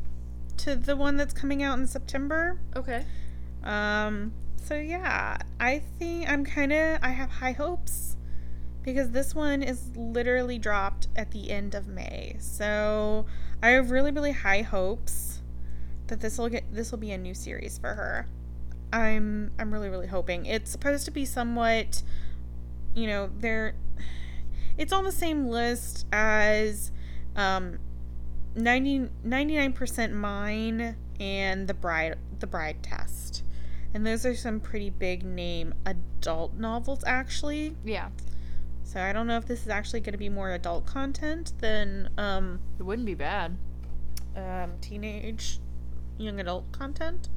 to 0.58 0.76
the 0.76 0.96
one 0.96 1.18
that's 1.18 1.34
coming 1.34 1.64
out 1.64 1.80
in 1.80 1.88
September. 1.88 2.60
Okay. 2.76 3.04
Um, 3.64 4.32
so 4.64 4.76
yeah, 4.76 5.38
I 5.60 5.80
think 5.80 6.30
I'm 6.30 6.46
kind 6.46 6.72
of 6.72 7.00
I 7.02 7.10
have 7.10 7.32
high 7.32 7.54
hopes 7.54 8.16
because 8.84 9.10
this 9.10 9.34
one 9.34 9.64
is 9.64 9.90
literally 9.96 10.60
dropped 10.60 11.08
at 11.16 11.32
the 11.32 11.50
end 11.50 11.74
of 11.74 11.88
May. 11.88 12.36
So 12.40 13.26
I 13.64 13.70
have 13.70 13.90
really 13.90 14.12
really 14.12 14.34
high 14.34 14.62
hopes 14.62 15.34
that 16.08 16.20
this 16.22 16.38
will 16.38 16.50
get 16.50 16.64
this 16.74 16.92
will 16.92 17.00
be 17.00 17.12
a 17.12 17.18
new 17.18 17.34
series 17.34 17.78
for 17.78 17.94
her. 17.96 18.28
I'm 18.92 19.52
I'm 19.58 19.72
really 19.74 19.90
really 19.90 20.08
hoping. 20.08 20.46
It's 20.46 20.72
supposed 20.72 21.06
to 21.06 21.12
be 21.12 21.26
somewhat 21.26 22.04
you 22.96 23.08
know, 23.08 23.30
they're 23.40 23.76
it's 24.78 24.94
on 24.94 25.04
the 25.04 25.12
same 25.12 25.48
list 25.48 26.06
as 26.12 26.92
um 27.36 27.80
90, 28.56 29.10
99% 29.26 30.12
mine 30.14 30.96
and 31.20 31.68
the 31.68 31.74
bride 31.74 32.18
the 32.40 32.46
bride 32.48 32.84
test 32.84 33.44
and 33.94 34.06
those 34.06 34.26
are 34.26 34.36
some 34.36 34.60
pretty 34.60 34.90
big 34.92 35.24
name 35.24 35.74
adult 35.86 36.54
novels 36.56 37.04
actually 37.08 37.76
Yeah. 37.86 38.10
so 38.84 39.00
i 39.00 39.12
don't 39.14 39.26
know 39.28 39.38
if 39.38 39.46
this 39.46 39.62
is 39.62 39.70
actually 39.70 40.02
going 40.02 40.12
to 40.14 40.18
be 40.20 40.30
more 40.30 40.52
adult 40.52 40.86
content 40.86 41.54
than 41.62 42.10
um, 42.18 42.60
It 42.80 42.84
wouldn't 42.84 43.06
be 43.06 43.14
bad. 43.16 43.56
um 44.36 44.72
teenage 44.82 45.60
young 46.18 46.40
adult 46.40 46.72
content 46.72 47.30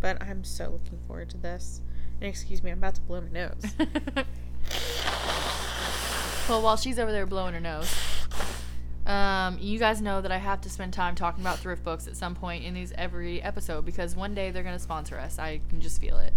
but 0.00 0.20
i'm 0.22 0.42
so 0.44 0.70
looking 0.70 0.98
forward 1.06 1.28
to 1.30 1.36
this. 1.36 1.80
And 2.20 2.28
excuse 2.28 2.62
me 2.62 2.70
i'm 2.70 2.78
about 2.78 2.96
to 2.96 3.00
blow 3.02 3.20
my 3.20 3.28
nose. 3.28 3.64
Well, 6.50 6.62
while 6.62 6.76
she's 6.76 6.98
over 6.98 7.12
there 7.12 7.26
blowing 7.26 7.54
her 7.54 7.60
nose, 7.60 7.94
um, 9.10 9.58
you 9.60 9.78
guys 9.78 10.00
know 10.00 10.20
that 10.20 10.30
I 10.32 10.38
have 10.38 10.60
to 10.62 10.70
spend 10.70 10.92
time 10.92 11.14
talking 11.14 11.42
about 11.42 11.58
thrift 11.58 11.82
books 11.82 12.06
at 12.06 12.16
some 12.16 12.34
point 12.34 12.64
in 12.64 12.74
these 12.74 12.92
every 12.96 13.42
episode 13.42 13.84
because 13.84 14.14
one 14.14 14.34
day 14.34 14.50
they're 14.50 14.62
gonna 14.62 14.78
sponsor 14.78 15.18
us. 15.18 15.38
I 15.38 15.60
can 15.68 15.80
just 15.80 16.00
feel 16.00 16.18
it. 16.18 16.32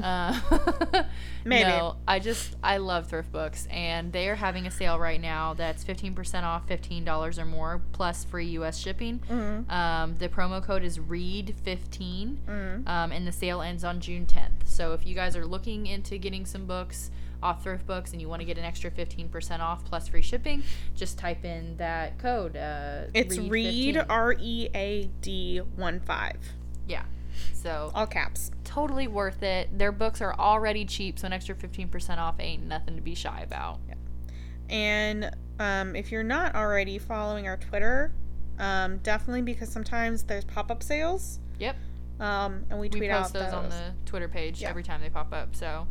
Uh, 0.00 0.38
Maybe. 1.44 1.68
No, 1.68 1.96
I 2.06 2.20
just 2.20 2.54
I 2.62 2.76
love 2.76 3.08
thrift 3.08 3.32
books, 3.32 3.66
and 3.70 4.12
they 4.12 4.28
are 4.28 4.36
having 4.36 4.66
a 4.68 4.70
sale 4.70 4.98
right 5.00 5.20
now 5.20 5.54
that's 5.54 5.82
fifteen 5.82 6.14
percent 6.14 6.46
off, 6.46 6.68
fifteen 6.68 7.04
dollars 7.04 7.38
or 7.40 7.44
more, 7.44 7.82
plus 7.92 8.22
free 8.24 8.46
U.S. 8.58 8.78
shipping. 8.78 9.18
Mhm. 9.28 9.68
Um, 9.70 10.16
the 10.18 10.28
promo 10.28 10.62
code 10.62 10.84
is 10.84 11.00
read 11.00 11.54
fifteen, 11.64 12.38
Mm. 12.48 12.88
um, 12.88 13.10
and 13.10 13.26
the 13.26 13.32
sale 13.32 13.60
ends 13.62 13.82
on 13.82 13.98
June 14.00 14.26
tenth. 14.26 14.68
So 14.68 14.92
if 14.92 15.04
you 15.04 15.14
guys 15.16 15.36
are 15.36 15.44
looking 15.46 15.86
into 15.86 16.18
getting 16.18 16.46
some 16.46 16.66
books 16.66 17.10
off 17.44 17.62
thrift 17.62 17.86
books 17.86 18.12
and 18.12 18.20
you 18.20 18.28
want 18.28 18.40
to 18.40 18.46
get 18.46 18.58
an 18.58 18.64
extra 18.64 18.90
fifteen 18.90 19.28
percent 19.28 19.62
off 19.62 19.84
plus 19.84 20.08
free 20.08 20.22
shipping, 20.22 20.62
just 20.96 21.18
type 21.18 21.44
in 21.44 21.76
that 21.76 22.18
code. 22.18 22.56
Uh, 22.56 23.02
It's 23.14 23.38
read 23.38 23.98
R 24.08 24.34
E 24.40 24.68
A 24.74 25.10
D 25.20 25.58
one 25.76 26.00
five. 26.00 26.38
yeah. 26.88 27.04
So 27.52 27.90
All 27.94 28.06
caps. 28.06 28.50
totally 28.64 29.06
worth 29.08 29.42
it. 29.42 29.76
Their 29.76 29.90
books 29.92 30.20
are 30.20 30.34
already 30.34 30.84
cheap, 30.84 31.18
so 31.18 31.26
an 31.26 31.32
extra 31.32 31.54
15% 31.54 32.18
off 32.18 32.36
ain't 32.38 32.64
nothing 32.64 32.94
to 32.96 33.02
be 33.02 33.14
shy 33.16 33.40
about. 33.42 33.80
Yeah. 33.88 33.94
And 34.70 35.30
um, 35.58 35.96
if 35.96 36.12
you're 36.12 36.22
not 36.22 36.54
already 36.54 36.98
following 36.98 37.48
our 37.48 37.56
Twitter, 37.56 38.12
um, 38.58 38.98
definitely 38.98 39.42
because 39.42 39.68
sometimes 39.68 40.22
there's 40.22 40.44
pop 40.44 40.70
up 40.70 40.82
sales. 40.82 41.40
Yep. 41.58 41.76
Um, 42.20 42.64
and 42.70 42.78
we 42.78 42.88
tweet 42.88 43.02
we 43.02 43.08
post 43.08 43.34
out 43.34 43.44
those, 43.46 43.52
on 43.52 43.68
the 43.68 43.92
Twitter 44.06 44.28
page 44.28 44.62
Yeah. 44.62 44.68
every 44.70 44.84
time 44.84 45.00
they 45.00 45.10
pop 45.10 45.32
up. 45.32 45.56
So, 45.56 45.88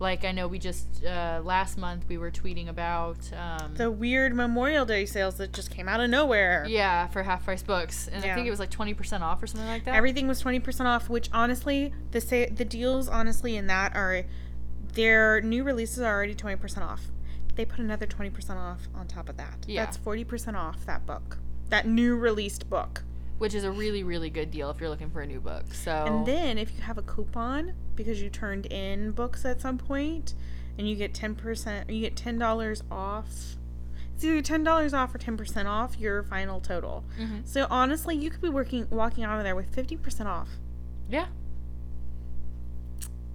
like, 0.00 0.24
I 0.24 0.32
know 0.32 0.46
we 0.48 0.58
just, 0.58 1.04
uh, 1.04 1.40
last 1.44 1.76
month 1.78 2.04
we 2.08 2.18
were 2.18 2.30
tweeting 2.30 2.68
about, 2.68 3.18
um, 3.32 3.74
the 3.74 3.90
weird 3.90 4.34
Memorial 4.34 4.84
Day 4.86 5.04
sales 5.06 5.36
that 5.36 5.52
just 5.52 5.70
came 5.70 5.88
out 5.88 6.00
of 6.00 6.08
nowhere. 6.10 6.64
yeah, 6.68 7.06
for 7.08 7.22
half 7.24 7.44
price 7.44 7.62
books. 7.62 8.08
And 8.08 8.24
I 8.24 8.34
think 8.34 8.46
it 8.46 8.50
was 8.50 8.60
like 8.60 8.70
20% 8.70 9.20
off 9.22 9.42
or 9.42 9.46
something 9.46 9.68
like 9.68 9.84
that. 9.84 9.94
Everything 9.94 10.28
was 10.28 10.40
twenty 10.40 10.60
percent 10.60 10.86
off, 10.88 11.08
which 11.08 11.28
honestly, 11.32 11.92
the 12.12 12.20
sa- 12.20 12.46
the 12.52 12.64
deals 12.64 13.08
honestly 13.08 13.56
in 13.56 13.66
that 13.66 13.94
are 13.96 14.24
their 14.94 15.40
new 15.40 15.62
releases 15.64 16.00
are 16.00 16.14
already 16.14 16.34
twenty 16.34 16.56
percent 16.56 16.84
off. 16.84 17.02
They 17.54 17.64
put 17.64 17.80
another 17.80 18.06
twenty 18.06 18.30
percent 18.30 18.58
off 18.58 18.88
on 18.94 19.06
top 19.06 19.28
of 19.28 19.36
that. 19.36 19.64
Yeah. 19.66 19.84
That's 19.84 19.96
forty 19.96 20.24
percent 20.24 20.56
off 20.56 20.84
that 20.86 21.06
book, 21.06 21.38
that 21.70 21.86
new 21.86 22.16
released 22.16 22.68
book. 22.70 23.02
Which 23.38 23.54
is 23.54 23.64
a 23.64 23.70
really, 23.70 24.02
really 24.02 24.30
good 24.30 24.50
deal 24.50 24.68
if 24.70 24.80
you're 24.80 24.90
looking 24.90 25.10
for 25.10 25.20
a 25.22 25.26
new 25.26 25.40
book. 25.40 25.72
So, 25.72 25.92
And 26.06 26.26
then 26.26 26.58
if 26.58 26.74
you 26.76 26.82
have 26.82 26.98
a 26.98 27.02
coupon 27.02 27.72
because 27.96 28.20
you 28.20 28.28
turned 28.30 28.66
in 28.66 29.12
books 29.12 29.44
at 29.44 29.60
some 29.60 29.78
point, 29.78 30.34
and 30.76 30.88
you 30.88 30.94
get 30.96 31.12
ten 31.14 31.34
percent, 31.34 31.90
you 31.90 32.00
get 32.00 32.16
ten 32.16 32.38
dollars 32.38 32.82
off. 32.90 33.56
It's 34.14 34.24
either 34.24 34.42
ten 34.42 34.62
dollars 34.64 34.92
off 34.94 35.14
or 35.14 35.18
ten 35.18 35.36
percent 35.36 35.66
off 35.68 35.98
your 35.98 36.22
final 36.24 36.60
total. 36.60 37.04
Mhm. 37.20 37.46
So 37.46 37.66
honestly, 37.70 38.16
you 38.16 38.30
could 38.30 38.40
be 38.42 38.48
working 38.48 38.86
walking 38.90 39.24
out 39.24 39.38
of 39.38 39.44
there 39.44 39.56
with 39.56 39.72
fifty 39.74 39.96
percent 39.96 40.28
off. 40.28 40.48
yeah, 41.08 41.26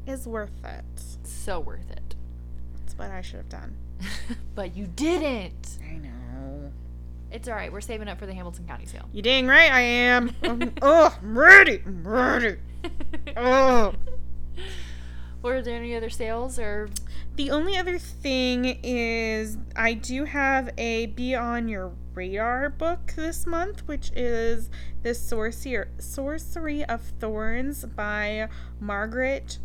Is 0.05 0.27
worth 0.27 0.63
it. 0.65 0.83
so 1.27 1.59
worth 1.61 1.89
it. 1.89 2.15
That's 2.77 2.97
what 2.97 3.09
I 3.11 3.21
should 3.21 3.37
have 3.37 3.49
done. 3.49 3.75
but 4.55 4.75
you 4.75 4.87
didn't. 4.87 5.79
I 5.89 5.93
know. 5.95 6.71
It's 7.33 7.47
all 7.47 7.55
right. 7.55 7.73
We're 7.73 7.81
saving 7.81 8.07
up 8.07 8.19
for 8.19 8.27
the 8.27 8.33
Hamilton 8.33 8.67
County 8.67 8.85
sale. 8.85 9.09
You 9.11 9.23
dang 9.23 9.47
right 9.47 9.71
I 9.71 9.81
am. 9.81 10.35
Oh, 10.83 11.17
I'm 11.19 11.37
ready. 11.37 11.81
I'm 11.83 12.07
ready. 12.07 12.57
Oh. 13.35 13.93
Were 15.41 15.61
there 15.61 15.75
any 15.75 15.95
other 15.95 16.11
sales 16.11 16.59
or 16.59 16.89
The 17.35 17.49
only 17.49 17.75
other 17.75 17.97
thing 17.97 18.79
is 18.83 19.57
I 19.75 19.95
do 19.95 20.25
have 20.25 20.69
a 20.77 21.07
Be 21.07 21.33
On 21.33 21.67
Your 21.67 21.91
Radar 22.13 22.69
book 22.69 23.13
this 23.15 23.47
month, 23.47 23.87
which 23.87 24.11
is 24.15 24.69
The 25.01 25.15
Sorcery, 25.15 25.85
Sorcery 25.97 26.85
of 26.85 27.01
Thorns 27.19 27.83
by 27.83 28.47
Margaret 28.79 29.57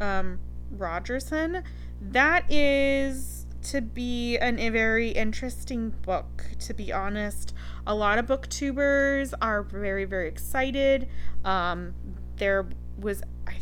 um, 0.00 0.40
Rogerson. 0.76 1.62
That 2.00 2.50
is 2.50 3.41
to 3.64 3.80
be 3.80 4.36
a 4.36 4.70
very 4.70 5.10
interesting 5.10 5.90
book, 6.02 6.44
to 6.60 6.74
be 6.74 6.92
honest. 6.92 7.54
A 7.86 7.94
lot 7.94 8.18
of 8.18 8.26
booktubers 8.26 9.34
are 9.40 9.62
very, 9.62 10.04
very 10.04 10.28
excited. 10.28 11.08
Um, 11.44 11.94
there 12.36 12.66
was, 12.98 13.22
I 13.46 13.56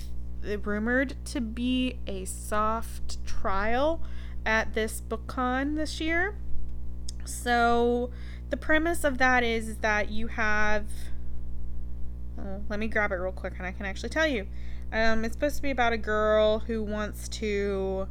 rumored 0.63 1.17
to 1.27 1.41
be 1.41 1.99
a 2.07 2.25
soft 2.25 3.25
trial 3.27 4.03
at 4.45 4.75
this 4.75 5.03
BookCon 5.09 5.77
this 5.77 6.01
year. 6.01 6.37
So 7.25 8.11
the 8.49 8.57
premise 8.57 9.05
of 9.05 9.19
that 9.19 9.43
is, 9.43 9.77
that 9.79 10.11
you 10.11 10.29
have. 10.29 10.87
Oh, 12.39 12.63
let 12.69 12.79
me 12.79 12.89
grab 12.89 13.13
it 13.13 13.17
real 13.17 13.33
quick 13.33 13.55
and 13.59 13.67
I 13.67 13.73
can 13.73 13.85
actually 13.85 14.09
tell 14.09 14.27
you. 14.27 14.47
Um, 14.93 15.25
it's 15.25 15.35
supposed 15.35 15.57
to 15.57 15.63
be 15.63 15.71
about 15.71 15.93
a 15.93 15.99
girl 15.99 16.61
who 16.61 16.83
wants 16.83 17.29
to, 17.29 18.09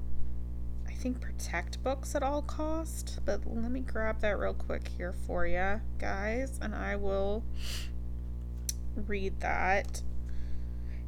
think, 0.99 1.21
protect 1.21 1.81
books 1.81 2.13
at 2.13 2.23
all 2.23 2.41
cost. 2.41 3.19
But 3.25 3.41
let 3.45 3.71
me 3.71 3.79
grab 3.79 4.19
that 4.19 4.37
real 4.37 4.53
quick 4.53 4.89
here 4.97 5.13
for 5.25 5.47
you 5.47 5.79
guys, 5.97 6.59
and 6.61 6.75
I 6.75 6.97
will 6.97 7.43
read 9.07 9.39
that. 9.39 10.03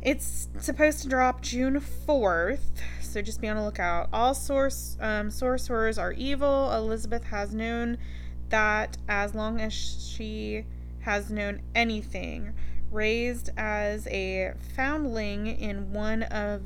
It's 0.02 0.48
supposed 0.60 1.02
to 1.04 1.10
drop 1.10 1.42
June 1.42 1.80
4th, 1.80 2.82
so 3.02 3.22
just 3.22 3.42
be 3.42 3.50
on 3.50 3.58
the 3.58 3.64
lookout. 3.64 4.10
All 4.14 4.34
source 4.34 4.98
um, 5.00 5.30
sorcerers 5.30 5.98
are 5.98 6.14
evil. 6.14 6.72
Elizabeth 6.72 7.26
has 7.26 7.54
known 7.54 7.98
that 8.50 8.98
as 9.08 9.36
long 9.36 9.60
as 9.60 9.74
she 9.74 10.66
has 11.02 11.30
known 11.30 11.62
anything. 11.76 12.54
Raised 12.90 13.50
as 13.58 14.08
a 14.08 14.54
foundling 14.76 15.48
in 15.48 15.94
one 15.94 16.24
of 16.24 16.62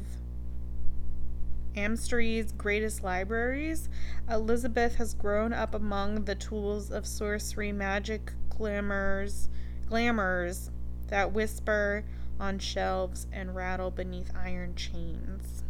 Amsterdam's 1.75 2.51
greatest 2.53 3.03
libraries, 3.03 3.89
Elizabeth 4.29 4.95
has 4.95 5.13
grown 5.13 5.53
up 5.53 5.73
among 5.73 6.25
the 6.25 6.35
tools 6.35 6.91
of 6.91 7.05
sorcery, 7.05 7.71
magic, 7.71 8.31
grimoires, 8.49 9.47
grimoires 9.89 10.69
that 11.07 11.31
whisper 11.33 12.03
on 12.39 12.59
shelves 12.59 13.27
and 13.31 13.55
rattle 13.55 13.91
beneath 13.91 14.31
iron 14.35 14.75
chains. 14.75 15.63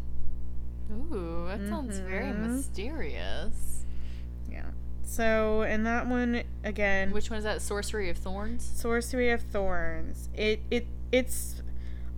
Ooh, 0.92 1.46
that 1.48 1.68
sounds 1.68 2.00
very 2.00 2.26
Mhm. 2.32 2.56
mysterious. 2.56 3.86
Yeah. 4.50 4.66
So, 5.04 5.64
and 5.64 5.86
that 5.86 6.08
one 6.08 6.44
again, 6.64 7.12
Which 7.12 7.30
one 7.30 7.38
is 7.40 7.44
that? 7.44 7.62
Sorcery 7.62 8.10
of 8.10 8.18
Thorns? 8.18 8.64
Sorcery 8.64 9.32
of 9.32 9.42
Thorns. 9.42 10.30
It 10.34 10.62
it 10.70 10.88
it's 11.12 11.62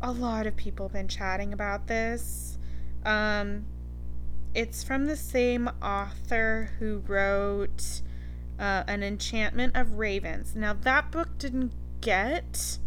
a 0.01 0.11
lot 0.11 0.45
of 0.47 0.55
people 0.55 0.87
have 0.87 0.93
been 0.93 1.07
chatting 1.07 1.53
about 1.53 1.87
this. 1.87 2.57
Um 3.05 3.65
it's 4.53 4.83
from 4.83 5.05
the 5.05 5.15
same 5.15 5.69
author 5.81 6.71
who 6.79 7.03
wrote 7.07 8.01
uh, 8.59 8.83
An 8.87 9.03
Enchantment 9.03 9.75
of 9.75 9.93
Ravens. 9.99 10.55
Now 10.55 10.73
that 10.73 11.11
book 11.11 11.37
didn't 11.37 11.73
get 12.01 12.79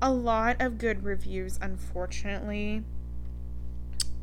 a 0.00 0.10
lot 0.12 0.60
of 0.60 0.78
good 0.78 1.04
reviews 1.04 1.58
unfortunately. 1.62 2.82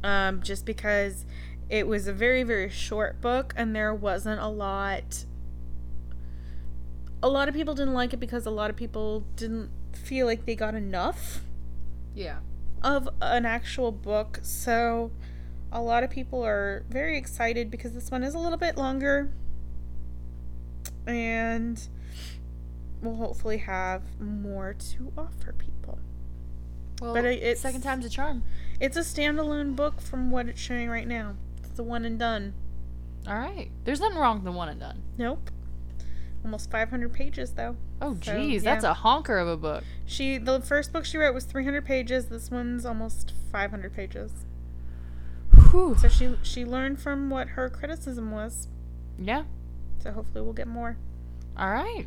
Um 0.04 0.42
just 0.42 0.66
because 0.66 1.26
it 1.70 1.88
was 1.88 2.08
a 2.08 2.14
very 2.14 2.44
very 2.44 2.70
short 2.70 3.22
book 3.22 3.54
and 3.56 3.76
there 3.76 3.94
wasn't 3.94 4.40
a 4.42 4.48
lot 4.48 5.26
a 7.22 7.28
lot 7.30 7.48
of 7.50 7.54
people 7.56 7.74
didn't 7.76 7.94
like 7.94 8.14
it 8.14 8.18
because 8.20 8.46
a 8.46 8.50
lot 8.52 8.70
of 8.70 8.76
people 8.76 9.24
didn't 9.36 9.70
feel 9.94 10.26
like 10.26 10.46
they 10.46 10.56
got 10.56 10.74
enough 10.76 11.42
Yeah. 12.16 12.40
of 12.82 13.10
an 13.22 13.46
actual 13.46 13.92
book. 13.92 14.40
So 14.42 15.12
a 15.72 15.82
lot 15.82 16.04
of 16.04 16.10
people 16.10 16.44
are 16.46 16.84
very 16.90 17.18
excited 17.18 17.70
because 17.70 17.94
this 17.94 18.10
one 18.12 18.24
is 18.24 18.34
a 18.34 18.40
little 18.40 18.58
bit 18.58 18.78
longer 18.78 19.32
and 21.08 21.88
we'll 23.02 23.16
hopefully 23.16 23.58
have 23.58 24.02
more 24.20 24.74
to 24.74 25.12
offer 25.18 25.54
people. 25.54 26.00
Well, 27.02 27.14
But 27.14 27.26
it- 27.26 27.40
it's- 27.42 27.60
second 27.62 27.82
time's 27.82 28.06
a 28.06 28.10
charm. 28.10 28.44
It's 28.80 28.98
a 28.98 29.02
standalone 29.02 29.76
book 29.76 30.02
from 30.02 30.32
what 30.32 30.48
it's 30.50 30.60
showing 30.60 30.90
right 30.90 31.08
now. 31.08 31.36
It's 31.60 31.70
the 31.72 31.84
one 31.84 32.04
and 32.06 32.20
done. 32.20 32.54
All 33.28 33.38
right. 33.38 33.70
There's 33.86 34.00
nothing 34.00 34.18
wrong 34.18 34.36
with 34.38 34.46
the 34.46 34.52
one 34.52 34.70
and 34.70 34.80
done. 34.80 35.02
Nope. 35.18 35.52
Almost 36.44 36.72
500 36.72 37.12
pages 37.14 37.52
though. 37.52 37.76
Oh, 38.02 38.18
So, 38.22 38.34
geez, 38.38 38.64
that's 38.64 38.86
a 38.86 38.94
honker 38.94 39.38
of 39.38 39.48
a 39.48 39.58
book. 39.58 39.84
She 40.06 40.38
the 40.38 40.62
first 40.62 40.94
book 40.94 41.04
she 41.06 41.18
wrote 41.18 41.34
was 41.34 41.44
300 41.46 41.84
pages. 41.86 42.28
This 42.28 42.50
one's 42.50 42.86
almost 42.86 43.34
500 43.52 43.94
pages. 43.94 44.32
Whew. 45.72 45.96
So 46.00 46.08
she 46.08 46.36
she 46.42 46.66
learned 46.66 47.00
from 47.00 47.30
what 47.30 47.50
her 47.50 47.70
criticism 47.70 48.32
was. 48.32 48.68
Yeah. 49.18 49.44
So 50.00 50.12
hopefully 50.12 50.42
we'll 50.44 50.54
get 50.54 50.68
more. 50.68 50.98
All 51.58 51.70
right. 51.72 52.06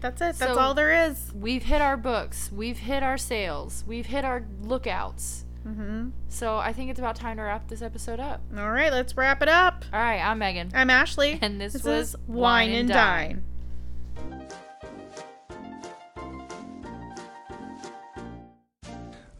That's 0.00 0.20
it. 0.20 0.36
That's 0.36 0.54
So- 0.54 0.58
all 0.58 0.74
there 0.74 1.08
is. 1.08 1.32
We've 1.34 1.62
hit 1.62 1.80
our 1.80 1.96
books. 1.96 2.50
We've 2.52 2.78
hit 2.78 3.02
our 3.02 3.16
sales. 3.18 3.82
We've 3.86 4.06
hit 4.06 4.24
our 4.24 4.44
lookouts. 4.62 5.44
Mhm. 5.66 6.12
So 6.28 6.58
I 6.58 6.72
think 6.72 6.90
it's 6.90 6.98
about 7.00 7.16
time 7.16 7.38
to 7.38 7.42
wrap 7.42 7.66
this 7.68 7.82
episode 7.82 8.20
up. 8.20 8.40
All 8.56 8.70
right, 8.70 8.92
let's 8.92 9.16
wrap 9.16 9.42
it 9.42 9.48
up. 9.48 9.84
All 9.92 9.98
right. 9.98 10.20
I'm 10.20 10.38
Megan. 10.38 10.70
I'm 10.74 10.90
Ashley. 10.90 11.38
And 11.42 11.60
this 11.60 11.72
this 11.72 11.82
was 11.82 12.08
is 12.10 12.16
Wine 12.28 12.70
and 12.70 12.88
Dine. 12.88 13.42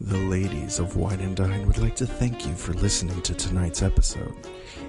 The 0.06 0.18
ladies 0.18 0.78
of 0.78 0.94
Wine 0.94 1.18
and 1.18 1.34
Dine 1.34 1.66
would 1.66 1.78
like 1.78 1.96
to 1.96 2.06
thank 2.06 2.46
you 2.46 2.54
for 2.54 2.72
listening 2.74 3.20
to 3.22 3.34
tonight's 3.34 3.82
episode. 3.82 4.36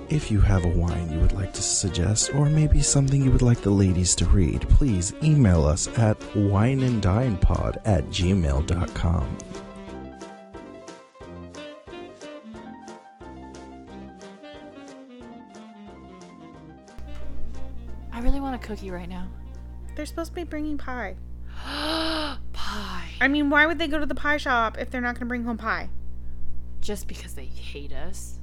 If 0.10 0.30
you 0.30 0.39
have 0.41 0.63
a 0.63 0.67
wine 0.67 1.12
you 1.12 1.19
would 1.19 1.32
like 1.32 1.53
to 1.53 1.62
suggest, 1.63 2.36
or 2.36 2.45
maybe 2.45 2.84
something 2.84 3.23
you 3.23 3.32
would 3.32 3.41
like 3.41 3.62
the 3.62 3.71
ladies 3.71 4.13
to 4.17 4.25
read, 4.27 4.69
please 4.69 5.15
email 5.23 5.65
us 5.65 5.88
at 5.97 6.19
wineanddinepod 6.36 7.77
at 7.84 8.06
gmail.com. 8.10 9.38
I 18.13 18.19
really 18.19 18.39
want 18.39 18.53
a 18.53 18.60
cookie 18.60 18.91
right 18.91 19.10
now. 19.10 19.27
They're 19.95 20.06
supposed 20.06 20.30
to 20.30 20.36
be 20.36 20.43
bringing 20.43 20.77
pie. 20.77 21.15
Pie. 21.56 22.03
I 23.19 23.27
mean, 23.27 23.49
why 23.49 23.65
would 23.65 23.80
they 23.80 23.88
go 23.88 23.99
to 23.99 24.06
the 24.06 24.15
pie 24.15 24.38
shop 24.38 24.77
if 24.77 24.91
they're 24.91 25.01
not 25.01 25.15
going 25.15 25.21
to 25.21 25.25
bring 25.25 25.43
home 25.43 25.58
pie? 25.58 25.89
Just 26.82 27.08
because 27.08 27.34
they 27.34 27.45
hate 27.45 27.91
us. 27.91 28.39